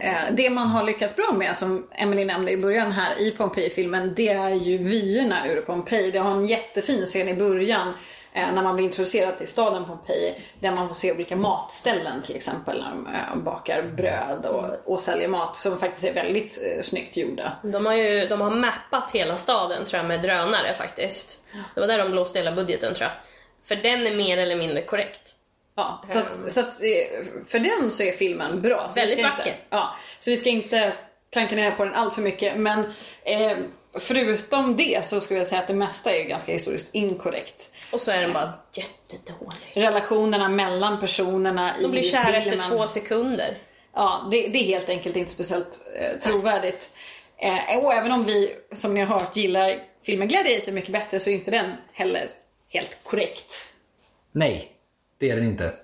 [0.00, 4.14] Eh, Det man har lyckats bra med, som Emily nämnde i början här i Pompeji-filmen,
[4.16, 6.10] det är ju vyerna ur Pompeji.
[6.10, 7.94] Det har en jättefin scen i början eh,
[8.34, 10.42] när man blir introducerad till staden Pompeji.
[10.60, 15.00] Där man får se olika matställen till exempel när de eh, bakar bröd och, och
[15.00, 17.52] säljer mat som faktiskt är väldigt eh, snyggt gjorda.
[17.62, 21.38] De har ju de har mappat hela staden tror jag med drönare faktiskt.
[21.74, 23.16] Det var där de blåste hela budgeten tror jag.
[23.62, 25.34] För den är mer eller mindre korrekt.
[25.74, 28.88] Ja, så att, så att eh, för den så är filmen bra.
[28.88, 29.46] Så Väldigt vacker.
[29.46, 30.92] Inte, ja, så vi ska inte
[31.32, 32.56] klanka ner på den allt för mycket.
[32.56, 33.56] Men eh,
[33.98, 37.70] förutom det så skulle jag säga att det mesta är ju ganska historiskt inkorrekt.
[37.92, 39.72] Och så är den bara jättedålig.
[39.74, 42.58] Relationerna mellan personerna i De blir kära filmen.
[42.58, 43.58] efter två sekunder.
[43.94, 46.90] Ja, det, det är helt enkelt inte speciellt eh, trovärdigt.
[47.36, 51.30] Eh, och även om vi, som ni har hört, gillar filmen Gladiator mycket bättre så
[51.30, 52.30] är inte den heller
[52.68, 53.54] helt korrekt.
[54.32, 54.72] Nej,
[55.18, 55.74] det är den inte.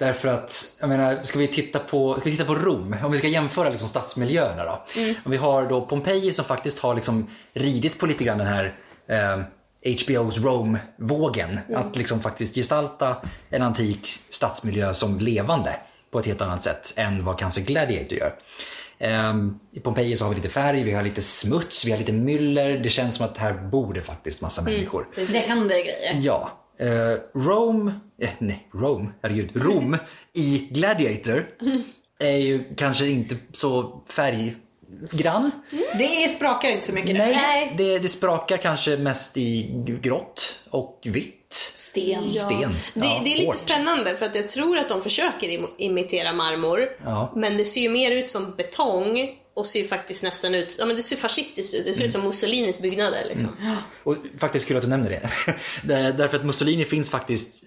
[0.00, 2.96] Därför att, jag menar, ska vi titta på, ska vi titta på Rom?
[3.04, 4.84] Om vi ska jämföra liksom stadsmiljöerna då.
[5.24, 8.74] Om vi har då Pompeji som faktiskt har liksom ridit på lite grann den här
[9.08, 9.42] eh,
[9.84, 11.60] HBO's Rome-vågen.
[11.74, 13.16] Att liksom faktiskt gestalta
[13.50, 15.76] en antik stadsmiljö som levande
[16.10, 18.34] på ett helt annat sätt än vad kanske Gladiator gör.
[18.98, 22.12] Ehm, I Pompeji så har vi lite färg, vi har lite smuts, vi har lite
[22.12, 22.78] myller.
[22.78, 25.08] Det känns som att här bor det faktiskt massa människor.
[25.14, 26.14] Det händer grejer.
[26.20, 26.59] Ja.
[26.80, 29.96] Eh, Rome, eh, nej Rome, herregud, Rom
[30.32, 31.48] i Gladiator
[32.20, 35.50] är ju kanske inte så färggrann.
[35.98, 37.18] Det sprakar inte så mycket nu.
[37.18, 39.70] Nej, det, det sprakar kanske mest i
[40.02, 41.36] grått och vitt.
[41.76, 42.34] Sten.
[42.34, 42.74] Sten.
[42.94, 43.58] Det, Ja, det är lite hårt.
[43.58, 46.88] spännande för att jag tror att de försöker im- imitera marmor.
[47.04, 47.32] Ja.
[47.36, 50.96] Men det ser ju mer ut som betong och ser faktiskt nästan ut, ja men
[50.96, 51.84] det ser fascistiskt ut.
[51.84, 53.76] Det ser ut som Mussolinis byggnader liksom.
[54.02, 55.20] Och faktiskt kul att du nämner det.
[56.12, 57.64] därför att Mussolini finns faktiskt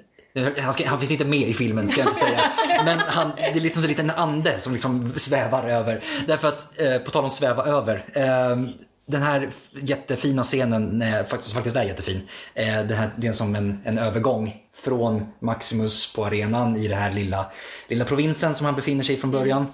[0.62, 2.42] han, ska, han finns inte med i filmen ska jag inte säga.
[2.86, 6.04] Men han, det är lite som en liten ande som liksom svävar över.
[6.28, 8.06] Därför att, eh, på tal om sväva över.
[8.14, 8.58] Eh,
[9.06, 12.22] den här jättefina scenen, eh, faktiskt, faktiskt är jättefin.
[12.54, 16.98] Eh, den här, det är som en, en övergång från Maximus på arenan i den
[16.98, 17.46] här lilla,
[17.88, 19.74] lilla provinsen som han befinner sig i från början.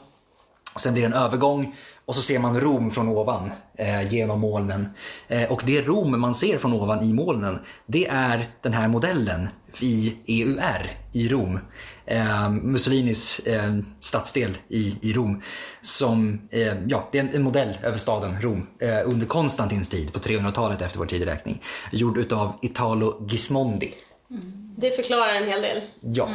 [0.76, 1.76] Sen blir det en övergång
[2.10, 4.90] och så ser man Rom från ovan eh, genom molnen.
[5.28, 9.50] Eh, och det Rom man ser från ovan i molnen, det är den här modellen
[9.80, 11.60] i EUR i Rom.
[12.06, 15.42] Eh, Mussolinis eh, stadsdel i, i Rom.
[15.82, 20.14] Som, eh, ja, det är en, en modell över staden Rom eh, under Konstantins tid
[20.14, 21.64] på 300-talet efter vår tideräkning.
[21.92, 23.94] Gjord utav Italo Gismondi.
[24.78, 25.82] Det förklarar en hel del.
[26.02, 26.30] Ja,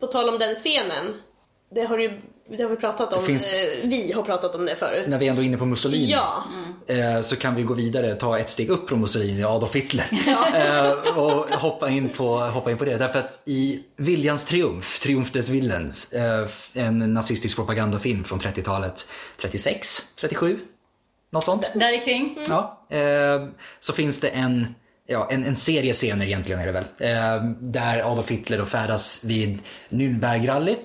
[0.00, 1.14] På tal om den scenen,
[1.74, 4.76] det har, ju, det har vi pratat om, finns- eh, vi har pratat om det
[4.76, 5.06] förut.
[5.08, 6.12] när vi ändå är inne på Mussolini.
[6.12, 6.44] Ja,
[6.86, 10.06] eh, så kan vi gå vidare, ta ett steg upp från Mussolini, Adolf Hitler.
[10.54, 12.96] Eh, och hoppa in, på, hoppa in på det.
[12.96, 16.14] Därför att i Viljans triumf, Triumf des Willens,
[16.74, 19.06] en nazistisk propagandafilm från 30-talet,
[19.40, 20.58] 36, 37,
[21.32, 21.70] något sånt.
[21.74, 22.38] Där kring.
[22.48, 23.46] Ja, eh,
[23.80, 24.74] så finns det en,
[25.06, 26.84] ja, en, en serie scener egentligen är det väl.
[26.98, 30.78] Eh, där Adolf Hitler då färdas vid Nürnbergrallyt.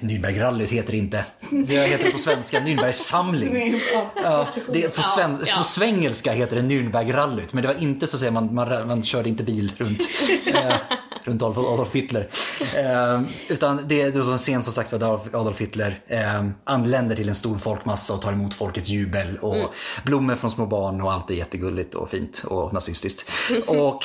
[0.00, 1.24] Nürnbergrallyt heter det inte.
[1.50, 3.80] Det heter det på svenska, Nürnbergsamling.
[4.22, 5.58] Ja, det, på, sven, Ja, ja.
[5.58, 9.02] på svengelska heter det Nürnbergrallyt, men det var inte så att säga, man, man, man
[9.02, 10.00] körde inte bil runt,
[10.54, 10.74] eh,
[11.24, 12.28] runt Adolf, Adolf Hitler.
[12.76, 17.16] Eh, utan det är då en scen som sagt var där Adolf, Hitler eh, anländer
[17.16, 19.74] till en stor folkmassa och tar emot folkets jubel och
[20.04, 23.30] blommor från små barn och allt är jättegulligt och fint och nazistiskt.
[23.66, 24.04] Och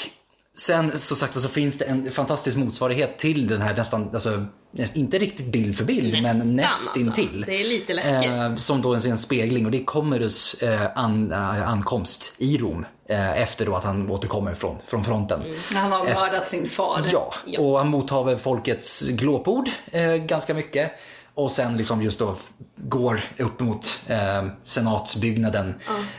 [0.57, 4.45] Sen så sagt så finns det en fantastisk motsvarighet till den här nästan, alltså,
[4.93, 7.25] inte riktigt bild för bild men Nästan, nästintill.
[7.25, 7.51] alltså.
[7.51, 8.31] Det är lite läskigt.
[8.31, 12.57] Eh, som då är en spegling och det är Commodus eh, an, eh, ankomst i
[12.57, 15.39] Rom eh, efter då att han återkommer från, från fronten.
[15.71, 16.99] När han har mördat sin far.
[17.11, 17.59] Ja, Ja.
[17.61, 20.91] och han mottar folkets glåpord eh, ganska mycket.
[21.35, 22.35] Och sen liksom just då
[22.77, 25.75] går upp mot eh, senatsbyggnaden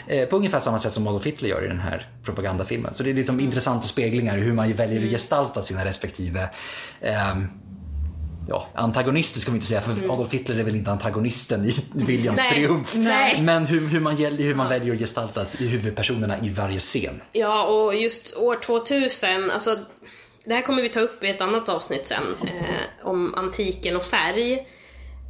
[0.07, 2.95] eh, på ungefär samma sätt som Adolf Hitler gör i den här propagandafilmen.
[2.95, 6.49] Så det är liksom intressanta speglingar i hur man väljer att gestalta sina respektive
[7.01, 7.37] eh,
[8.49, 12.37] ja, antagonister ska vi inte säga, för Adolf Hitler är väl inte antagonisten i Viljans
[12.37, 12.95] Nej, triumf.
[12.95, 13.43] nej.
[13.43, 17.23] Men hur, hur, man, hur man väljer att gestalta huvudpersonerna i varje scen.
[17.33, 19.79] Ja, och just år 2000, alltså
[20.45, 24.05] det här kommer vi ta upp i ett annat avsnitt sen, eh, om antiken och
[24.05, 24.67] färg.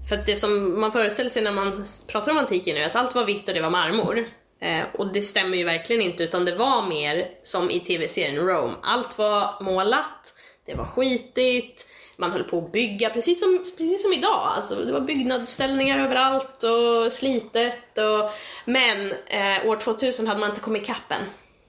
[0.09, 3.25] För det som man föreställer sig när man pratar om antiken är att allt var
[3.25, 4.25] vitt och det var marmor.
[4.61, 8.75] Eh, och det stämmer ju verkligen inte, utan det var mer som i tv-serien Rome.
[8.83, 10.35] Allt var målat,
[10.67, 11.87] det var skitigt,
[12.17, 14.53] man höll på att bygga precis som, precis som idag.
[14.57, 17.99] Alltså, det var byggnadsställningar överallt och slitet.
[17.99, 18.31] Och,
[18.65, 21.23] men eh, år 2000 hade man inte kommit ikapp än.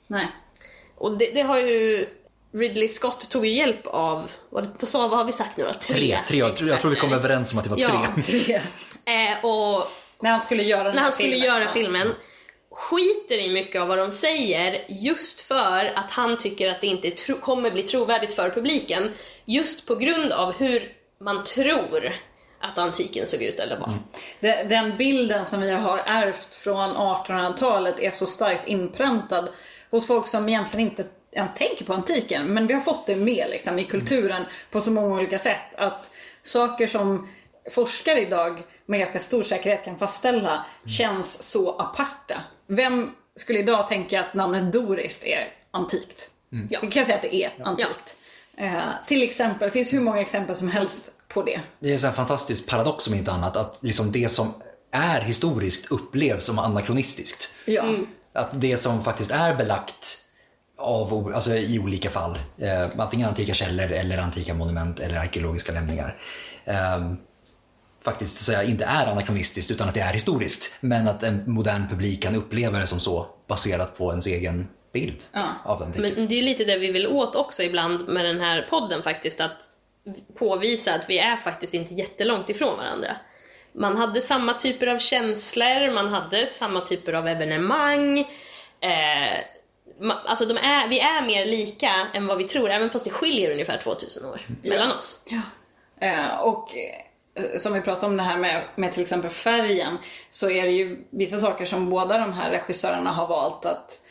[0.07, 0.27] Nej.
[0.95, 2.07] Och det, det har ju
[2.59, 5.69] Ridley Scott tog ju hjälp av, vad, vad, vad har vi sagt nu då?
[5.71, 8.07] Tre, Tre, tre jag, tror- jag tror vi kom överens om att det var Ja.
[8.25, 8.41] tre.
[8.43, 8.55] Tre.
[9.05, 9.87] Eh, och
[10.21, 11.45] När han skulle göra när han skulle filmen.
[11.47, 12.13] göra filmen
[12.71, 17.09] skiter i mycket av vad de säger just för att han tycker att det inte
[17.11, 19.11] tro- kommer bli trovärdigt för publiken.
[19.45, 20.91] Just på grund av hur
[21.21, 22.15] man tror
[22.61, 23.93] att antiken såg ut eller var.
[24.39, 29.49] Det- Den bilden som vi har ärvt från 1800-talet är så starkt inpräntad
[29.91, 31.05] hos folk som egentligen inte
[31.37, 32.53] ens tänker på antiken.
[32.53, 35.75] Men vi har fått det med liksom, i kulturen på så många olika sätt.
[35.77, 36.09] Att
[36.43, 37.27] saker som
[37.71, 42.41] forskare idag med ganska stor säkerhet kan fastställa känns så aparta.
[42.67, 46.29] Vem skulle idag tänka att namnet Dorist är antikt?
[46.69, 46.79] Ja.
[46.81, 48.15] Vi kan säga att det är antikt.
[48.57, 51.61] Eh, till exempel, det finns hur många exempel som helst på det.
[51.79, 53.57] Det är en fantastisk paradox om inte annat.
[53.57, 54.53] Att liksom det som
[54.91, 57.53] är historiskt upplevs som anakronistiskt.
[57.65, 57.97] Ja.
[58.33, 60.26] Att det som faktiskt är belagt
[60.77, 66.15] av, alltså i olika fall, eh, antingen antika källor eller antika monument eller arkeologiska lämningar,
[66.65, 67.11] eh,
[68.03, 70.75] faktiskt så inte är anakronistiskt utan att det är historiskt.
[70.79, 75.23] Men att en modern publik kan uppleva det som så baserat på ens egen bild
[75.63, 76.15] av antiken.
[76.17, 79.41] Men det är lite det vi vill åt också ibland med den här podden faktiskt,
[79.41, 79.61] att
[80.39, 83.17] påvisa att vi är faktiskt inte jättelångt ifrån varandra.
[83.73, 88.19] Man hade samma typer av känslor, man hade samma typer av evenemang.
[88.79, 89.37] Eh,
[90.25, 93.51] alltså de är, vi är mer lika än vad vi tror, även fast det skiljer
[93.51, 95.21] ungefär 2000 år mellan oss.
[96.01, 99.97] Eh, och eh, som vi pratade om det här med, med till exempel färgen
[100.29, 104.01] så är det ju vissa saker som båda de här regissörerna har valt att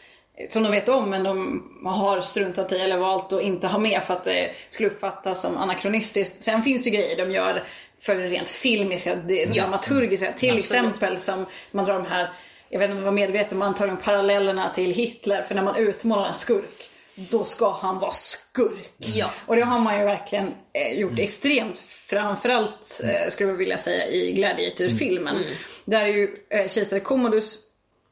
[0.50, 4.02] som de vet om men de har struntat i eller valt att inte ha med
[4.02, 6.42] för att det skulle uppfattas som anakronistiskt.
[6.42, 7.64] Sen finns det ju grejer de gör
[8.00, 10.32] för det rent filmiska, det dramaturgiska.
[10.32, 12.32] Till exempel som man drar de här,
[12.68, 15.42] jag vet inte om jag var medveten om antagligen parallellerna till Hitler.
[15.42, 18.94] För när man utmålar en skurk, då ska han vara skurk.
[18.96, 19.30] Ja.
[19.46, 24.06] Och det har man ju verkligen eh, gjort extremt, framförallt eh, skulle jag vilja säga
[24.06, 25.36] i Gladiator-filmen.
[25.84, 27.58] Där är ju eh, kejsare Commodus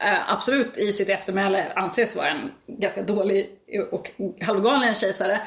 [0.03, 3.51] eh, absolut i sitt eftermäle anses vara en ganska dålig
[3.91, 5.41] och halvgalen kejsare.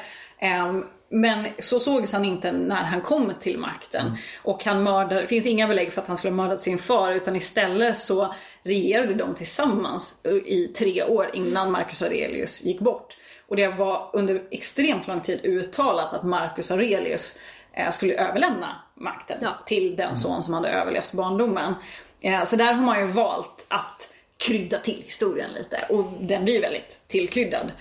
[1.10, 4.16] Men så sågs han inte när han kom till makten.
[4.42, 7.12] Och han mördade, det finns inga belägg för att han skulle ha mördat sin far
[7.12, 13.16] utan istället så regerade de tillsammans i tre år innan Marcus Aurelius gick bort.
[13.48, 17.38] Och det var under extremt lång tid uttalat att Marcus Aurelius
[17.72, 19.58] eh, skulle överlämna makten Ja.
[19.66, 21.74] till den son som hade överlevt barndomen.
[22.20, 26.60] Eh, Så där har man ju valt att krydda till historien lite och den blir
[26.60, 27.72] väldigt tillkryddad.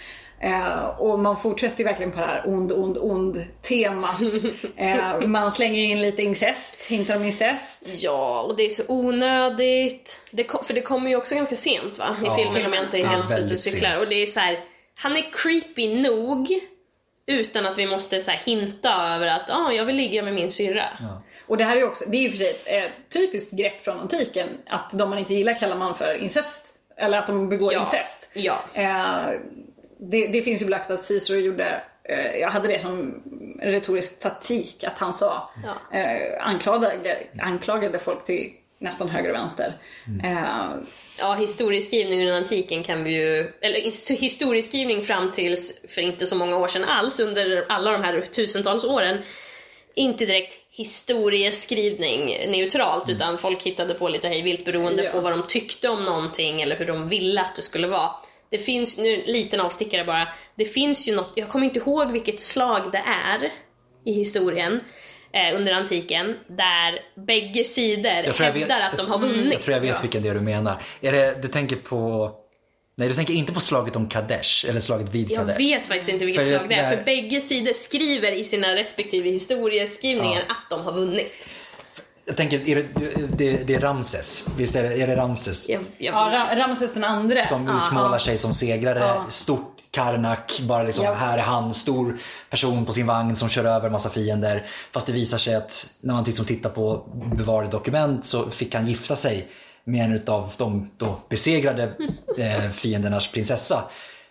[0.41, 4.21] Eh, och man fortsätter ju verkligen på det här ond, ond, ond temat.
[4.77, 7.79] Eh, man slänger in lite incest, hintar om incest.
[7.97, 10.21] Ja, och det är så onödigt.
[10.31, 12.05] Det kom, för det kommer ju också ganska sent va?
[12.21, 12.35] I Ja.
[12.35, 13.97] filmen om jag inte är Ja, helt ute och cyklar.
[13.97, 14.59] Och det är så här,
[14.95, 16.47] han är creepy nog
[17.25, 20.51] utan att vi måste så här hinta över att ah, jag vill ligga med min
[20.51, 20.85] syrra.
[21.47, 23.83] Och det här är ju också, det är ju för sig ett eh, typiskt grepp
[23.83, 24.47] från antiken.
[24.67, 26.73] Att de man inte gillar kallar man för incest.
[26.97, 27.79] Eller att de begår Ja.
[27.79, 28.29] incest.
[28.33, 28.59] Ja.
[28.73, 29.29] Eh,
[29.99, 33.23] det, det finns ju belagt att Cicero gjorde, eh, jag hade det som
[33.61, 35.97] retorisk taktik, att han sa, Ja.
[35.99, 39.73] eh, anklagade, anklagade folk till nästan höger och vänster.
[40.23, 40.69] Eh,
[41.19, 46.35] Ja, historieskrivning under antiken kan vi ju, eller his- historieskrivning fram tills för inte så
[46.35, 49.17] många år sedan alls, under alla de här tusentals åren,
[49.95, 55.11] inte direkt historieskrivning neutralt, utan folk hittade på lite hej vilt beroende Ja.
[55.11, 58.09] på vad de tyckte om någonting eller hur de ville att det skulle vara.
[58.49, 62.11] Det finns, nu en liten avstickare bara, det finns ju något, jag kommer inte ihåg
[62.11, 63.51] vilket slag det är
[64.05, 64.79] i historien
[65.31, 69.53] eh, under antiken, där bägge sidor Jag jag vet- hävdar att de har vunnit.
[69.53, 70.01] Jag tror jag vet jag.
[70.01, 70.81] vilken det är du menar.
[71.01, 72.31] Är det, du tänker på...
[72.99, 75.57] Nej, du tänker inte på slaget om Kadesh eller slaget vid Jag Kadesh.
[75.57, 78.75] vet faktiskt inte vilket För slag det är, där- för bägge sidor skriver i sina
[78.75, 81.47] respektive historieskrivningar att de har vunnit.
[82.27, 82.87] Jag tänker, är det,
[83.37, 84.47] det, det är Ramses.
[84.57, 85.69] Visst är det, är det Ramses?
[85.69, 87.35] Jag, jag, ja, Ra- Ramses den andre.
[87.45, 88.99] Som utmålar sig som segrare.
[88.99, 89.25] Ja.
[89.29, 91.13] Stort Karnak, bara liksom Ja.
[91.13, 92.19] här är han, stor
[92.49, 94.65] person på sin vagn som kör över massa fiender.
[94.93, 97.03] Fast det visar sig att när man liksom tittar på
[97.35, 99.47] bevarade dokument så fick han gifta sig
[99.83, 101.83] med en av de då besegrade
[102.37, 103.83] eh, fiendernas prinsessa.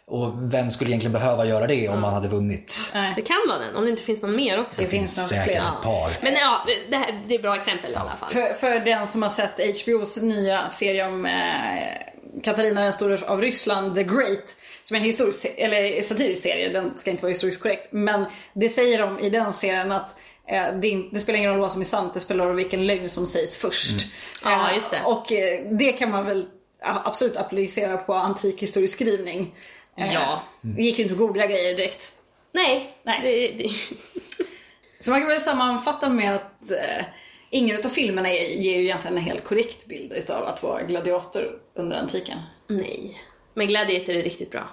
[0.09, 2.93] Och vem skulle egentligen behöva göra det om man hade vunnit?
[3.17, 4.81] Det kan vara den, om det inte finns någon mer också.
[4.81, 5.57] det finns nog Säkert fler.
[5.57, 6.11] ett par.
[6.23, 8.29] Men ja, det, här, det är bra exempel i alla fall.
[8.29, 13.41] För, för den som har sett HBOs nya serie om eh, Katarina den store av
[13.41, 14.57] Ryssland, The Great.
[14.83, 17.89] Som är en historisk, eller satirisk serie, den ska inte vara historiskt korrekt.
[17.91, 20.15] Men det säger de i den serien att
[20.49, 23.11] eh, det, det spelar ingen roll vad som är sant, det spelar roll vilken lögn
[23.11, 24.07] som sägs först.
[24.45, 25.01] Ja, Eh, just det.
[25.05, 26.45] Och eh, det kan man väl
[26.83, 29.55] absolut applicera på antik historieskrivning.
[29.97, 30.43] Eh, Ja.
[30.61, 32.13] Det gick ju inte att googla grejer direkt.
[32.53, 33.21] Nej, Nej.
[33.23, 33.71] Det, det,
[35.01, 37.05] Så man kan väl sammanfatta med att eh,
[37.51, 41.97] ingen av filmerna ger ju egentligen en helt korrekt bild utav att vara gladiator under
[41.97, 42.39] antiken.
[42.67, 43.21] nej.
[43.55, 44.69] Men Gladiator är riktigt bra.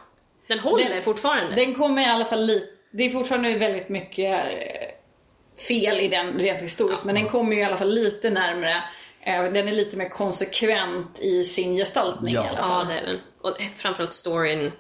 [0.48, 1.56] Den håller Den- fortfarande.
[1.56, 4.90] Den kommer i alla fall lite, det är fortfarande väldigt mycket eh,
[5.68, 8.84] fel i den rent historiskt men den kommer ju i alla fall lite närmare
[9.22, 12.46] eh, den är lite mer konsekvent i sin gestaltning Ja.
[12.46, 12.88] i alla Ja, fall.
[12.88, 13.20] det är den.
[13.42, 14.72] Och framförallt storyn.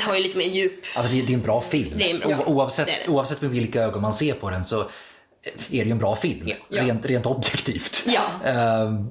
[0.00, 0.72] Har ju lite mer djup.
[0.96, 2.00] Alltså det, det är en bra film.
[2.00, 2.40] Är en bra film.
[2.48, 3.10] Oavsett, Det är det.
[3.12, 4.86] oavsett med vilka ögon man ser på den så är
[5.70, 6.50] det ju en bra film.
[6.68, 6.82] Ja.
[6.82, 8.04] Rent, rent objektivt.
[8.06, 8.22] Ja.
[8.50, 9.10] Ehm,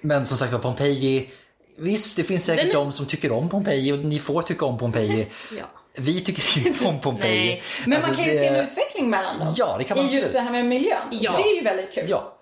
[0.00, 1.30] Men som sagt var Pompeji,
[1.78, 4.64] visst det finns säkert Den är- de som tycker om Pompeji och ni får tycka
[4.64, 5.26] om Pompeji.
[5.58, 5.64] Ja.
[5.98, 7.62] Vi tycker inte om Pompeji.
[7.86, 9.54] Men Alltså, man kan ju det- se en utveckling mellan dem.
[9.56, 10.98] Ja, det kan man I just det här med miljön.
[11.10, 11.34] Ja.
[11.36, 12.04] Det är ju väldigt kul.
[12.08, 12.35] Ja,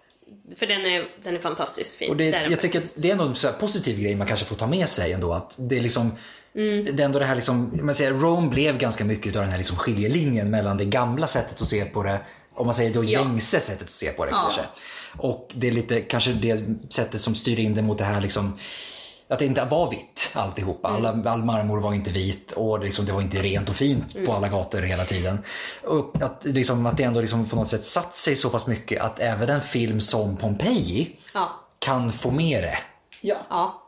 [0.57, 2.11] För den är, den är fantastiskt fin.
[2.11, 4.89] och det, jag tycker det är en så positiv grej man kanske får ta med
[4.89, 5.32] sig ändå.
[5.32, 6.11] Att det är liksom
[6.57, 6.85] Mm.
[6.97, 9.59] Det är ändå det här liksom, man säger, Rome blev ganska mycket av den här
[9.59, 12.20] liksom skiljelinjen mellan det gamla sättet att se på det,
[12.55, 13.20] om man säger då Ja.
[13.20, 14.41] gängse sättet att se på det Ja.
[14.43, 14.61] kanske.
[15.18, 18.59] Och det är lite kanske det sättet som styr in det mot det här liksom
[19.29, 20.89] att det inte var vitt alltihopa.
[20.89, 21.27] Alla, Mm.
[21.27, 24.27] all marmor var inte vit och det, liksom, det var inte rent och fint Mm.
[24.27, 25.39] på alla gator hela tiden.
[25.85, 29.03] Och att, liksom, att det ändå liksom på något sätt satt sig så pass mycket
[29.03, 31.51] att även en film som Pompeji Ja.
[31.79, 32.79] kan få med det.
[33.20, 33.37] Ja.
[33.49, 33.81] ja.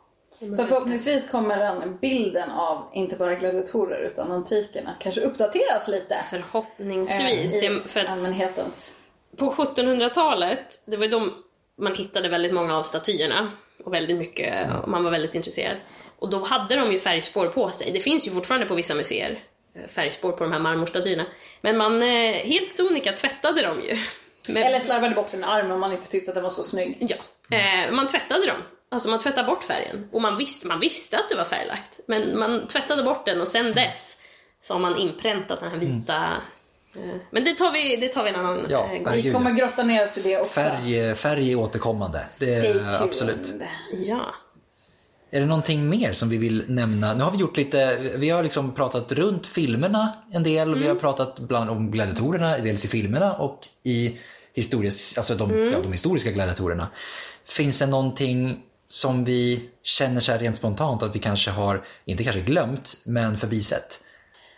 [0.55, 6.15] Så förhoppningsvis kommer den bilden av inte bara gladiatorer utan antikerna kanske uppdateras lite.
[6.29, 7.63] Förhoppningsvis.
[7.63, 8.91] i Ja, för att allmänhetens.
[9.37, 11.27] på 1700-talet, det var då
[11.81, 13.51] man hittade väldigt många av statyerna.
[13.87, 15.77] Och väldigt mycket, och man var väldigt intresserad.
[16.19, 17.91] Och då hade de ju färgspår på sig.
[17.91, 19.39] Det finns ju fortfarande på vissa museer
[19.75, 21.25] eh, färgspår på de här marmorstatyerna.
[21.61, 23.97] Men man, eh, helt sonika tvättade de ju.
[24.53, 26.97] Men- Eller slarvade bort en arm om man inte tyckte att den var så snygg.
[26.99, 27.15] Ja,
[27.57, 28.57] eh, man tvättade dem.
[28.91, 30.09] Alltså man tvättade bort färgen.
[30.11, 31.99] Och man visste, man visste att det var färglagt.
[32.05, 34.17] Men man tvättade bort den och sen dess
[34.61, 36.15] så har man inpräntat den här vita...
[36.15, 36.31] Eh,
[37.31, 39.13] men det tar vi, det tar vi en annan Ja, eh, gång.
[39.13, 40.59] Vi kommer grotta ner oss i det också.
[40.59, 42.19] Färg, färg är återkommande.
[42.19, 43.01] Det Stay är tuned.
[43.01, 43.53] absolut.
[43.93, 44.35] Ja.
[45.31, 47.13] Är det någonting mer som vi vill nämna?
[47.13, 50.75] Nu har vi gjort lite, vi har liksom pratat runt filmerna en del.
[50.75, 54.17] Vi har pratat bland om gladiatorerna, dels i filmerna och i
[54.53, 56.87] historis, alltså de, ja, de historiska gladiatorerna.
[57.45, 62.23] Finns det någonting som vi känner så här rent spontant att vi kanske har, inte
[62.23, 63.99] kanske glömt, men förbisett?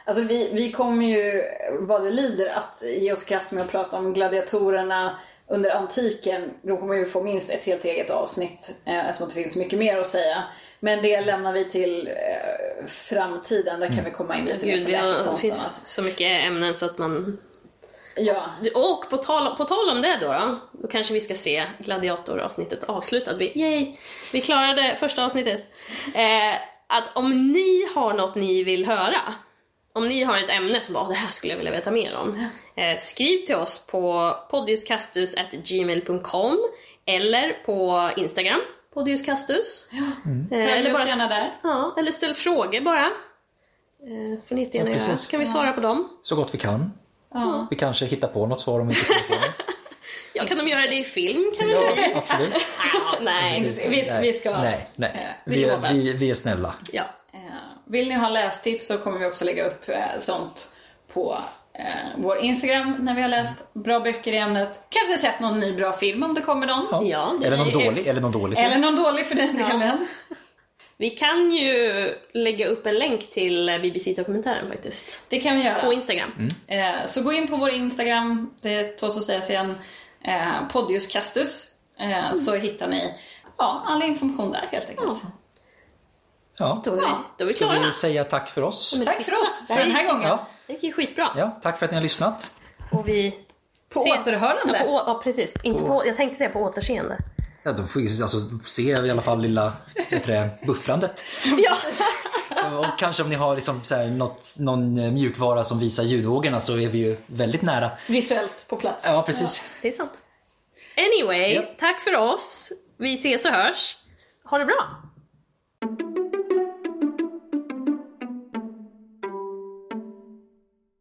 [0.10, 1.44] Alltså vi, vi kommer ju
[1.80, 6.50] vad det lider att ge oss kast med att prata om gladiatorerna under antiken.
[6.62, 9.98] Då kommer vi få minst ett helt eget avsnitt eh, eftersom det finns mycket mer
[9.98, 10.44] att säga.
[10.80, 13.80] Men det lämnar vi till eh, framtiden.
[13.80, 16.76] Där kan vi komma in lite Gud, mer på har, det finns så mycket ämnen
[16.76, 17.38] så att man...
[18.16, 18.50] Ja.
[18.76, 22.84] Och på tal, på tal om det då, då, då kanske vi ska se gladiatoravsnittet
[22.84, 23.38] avslutat.
[23.38, 23.96] Vi, yay,
[24.32, 25.62] vi klarade första avsnittet.
[26.16, 26.56] Eh,
[26.88, 29.22] att om ni har något ni vill höra,
[30.00, 32.16] om ni har ett ämne som bara "Åh, det här skulle jag vilja veta mer
[32.16, 32.46] om.
[32.76, 36.58] Eh, skriv till oss på podiuscastus.gmail.com
[37.06, 38.60] eller på Instagram,
[38.94, 39.88] podiuscastus.
[39.92, 40.00] Eh,
[40.50, 41.54] Följ eller, oss bara, gärna där.
[41.64, 43.06] ja, eller ställ frågor bara.
[43.06, 43.12] Eh,
[44.48, 45.18] får ni jättegärna Ja, göra.
[45.18, 46.10] Så kan vi svara på dem.
[46.24, 46.94] Så gott vi kan.
[47.34, 47.68] Ja.
[47.70, 49.40] Vi kanske hittar på något svar om vi inte kommer på det.
[50.34, 51.52] Ja, kan de göra det i film?
[51.58, 52.14] Kan Ja, bli?
[52.16, 52.54] absolut.
[52.78, 53.62] Ah, nej.
[53.90, 54.52] Vi, vi ska...
[54.62, 55.12] Nej, nej.
[55.16, 56.74] Eh, vi Vi, vi, vi är snälla.
[56.92, 57.04] Ja.
[57.90, 60.72] Vill ni ha lästips så kommer vi också lägga upp eh, sånt
[61.14, 61.38] på
[61.74, 61.86] eh,
[62.18, 64.80] vår Instagram när vi har läst bra böcker i ämnet.
[64.90, 67.08] Kanske sett någon ny bra film om det kommer någon.
[67.08, 68.72] Ja, det eller någon dålig, eller någon dålig film.
[68.72, 70.08] Eller någon dålig för den delen.
[70.98, 75.22] Vi kan ju lägga upp en länk till BBC-dokumentären faktiskt.
[75.30, 75.82] Det kan vi göra.
[75.82, 76.32] På Instagram.
[76.38, 76.96] Mm.
[76.96, 79.76] Eh, så gå in på vår Instagram, det tåls att sägas igen,
[80.72, 81.68] Podiuscastus.
[82.00, 83.14] Eh, så hittar ni
[83.58, 85.20] ja, all information där helt enkelt.
[85.24, 85.32] Ja.
[86.60, 87.02] Då är vi,
[87.38, 87.80] då är vi Ska klara.
[87.80, 88.94] vi säga tack för oss?
[88.98, 90.28] Men Tack titta, för oss för den här gången.
[90.28, 90.48] Ja.
[90.68, 91.30] Det gick ju skitbra.
[91.38, 92.52] ja, tack för att ni har lyssnat.
[92.92, 93.36] Och vi
[93.90, 94.20] På ses.
[94.20, 94.78] återhörande.
[94.78, 95.54] Ja, på, ja precis.
[95.64, 97.18] Inte På- på, jag tänkte säga på återseende.
[97.64, 99.74] Ja, då får vi alltså se i alla fall lilla
[100.10, 101.24] det, buffrandet.
[101.58, 101.76] ja.
[102.80, 106.78] Och kanske om ni har liksom så här något, någon mjukvara som visar ljudvågorna så
[106.78, 107.92] är vi ju väldigt nära.
[108.08, 109.06] Visuellt på plats.
[109.08, 109.64] Ja, precis.
[109.82, 110.12] Det är sant.
[110.98, 111.62] Anyway, Ja.
[111.80, 112.72] tack för oss.
[112.98, 113.96] Vi ses och hörs.
[114.44, 115.02] Ha det bra.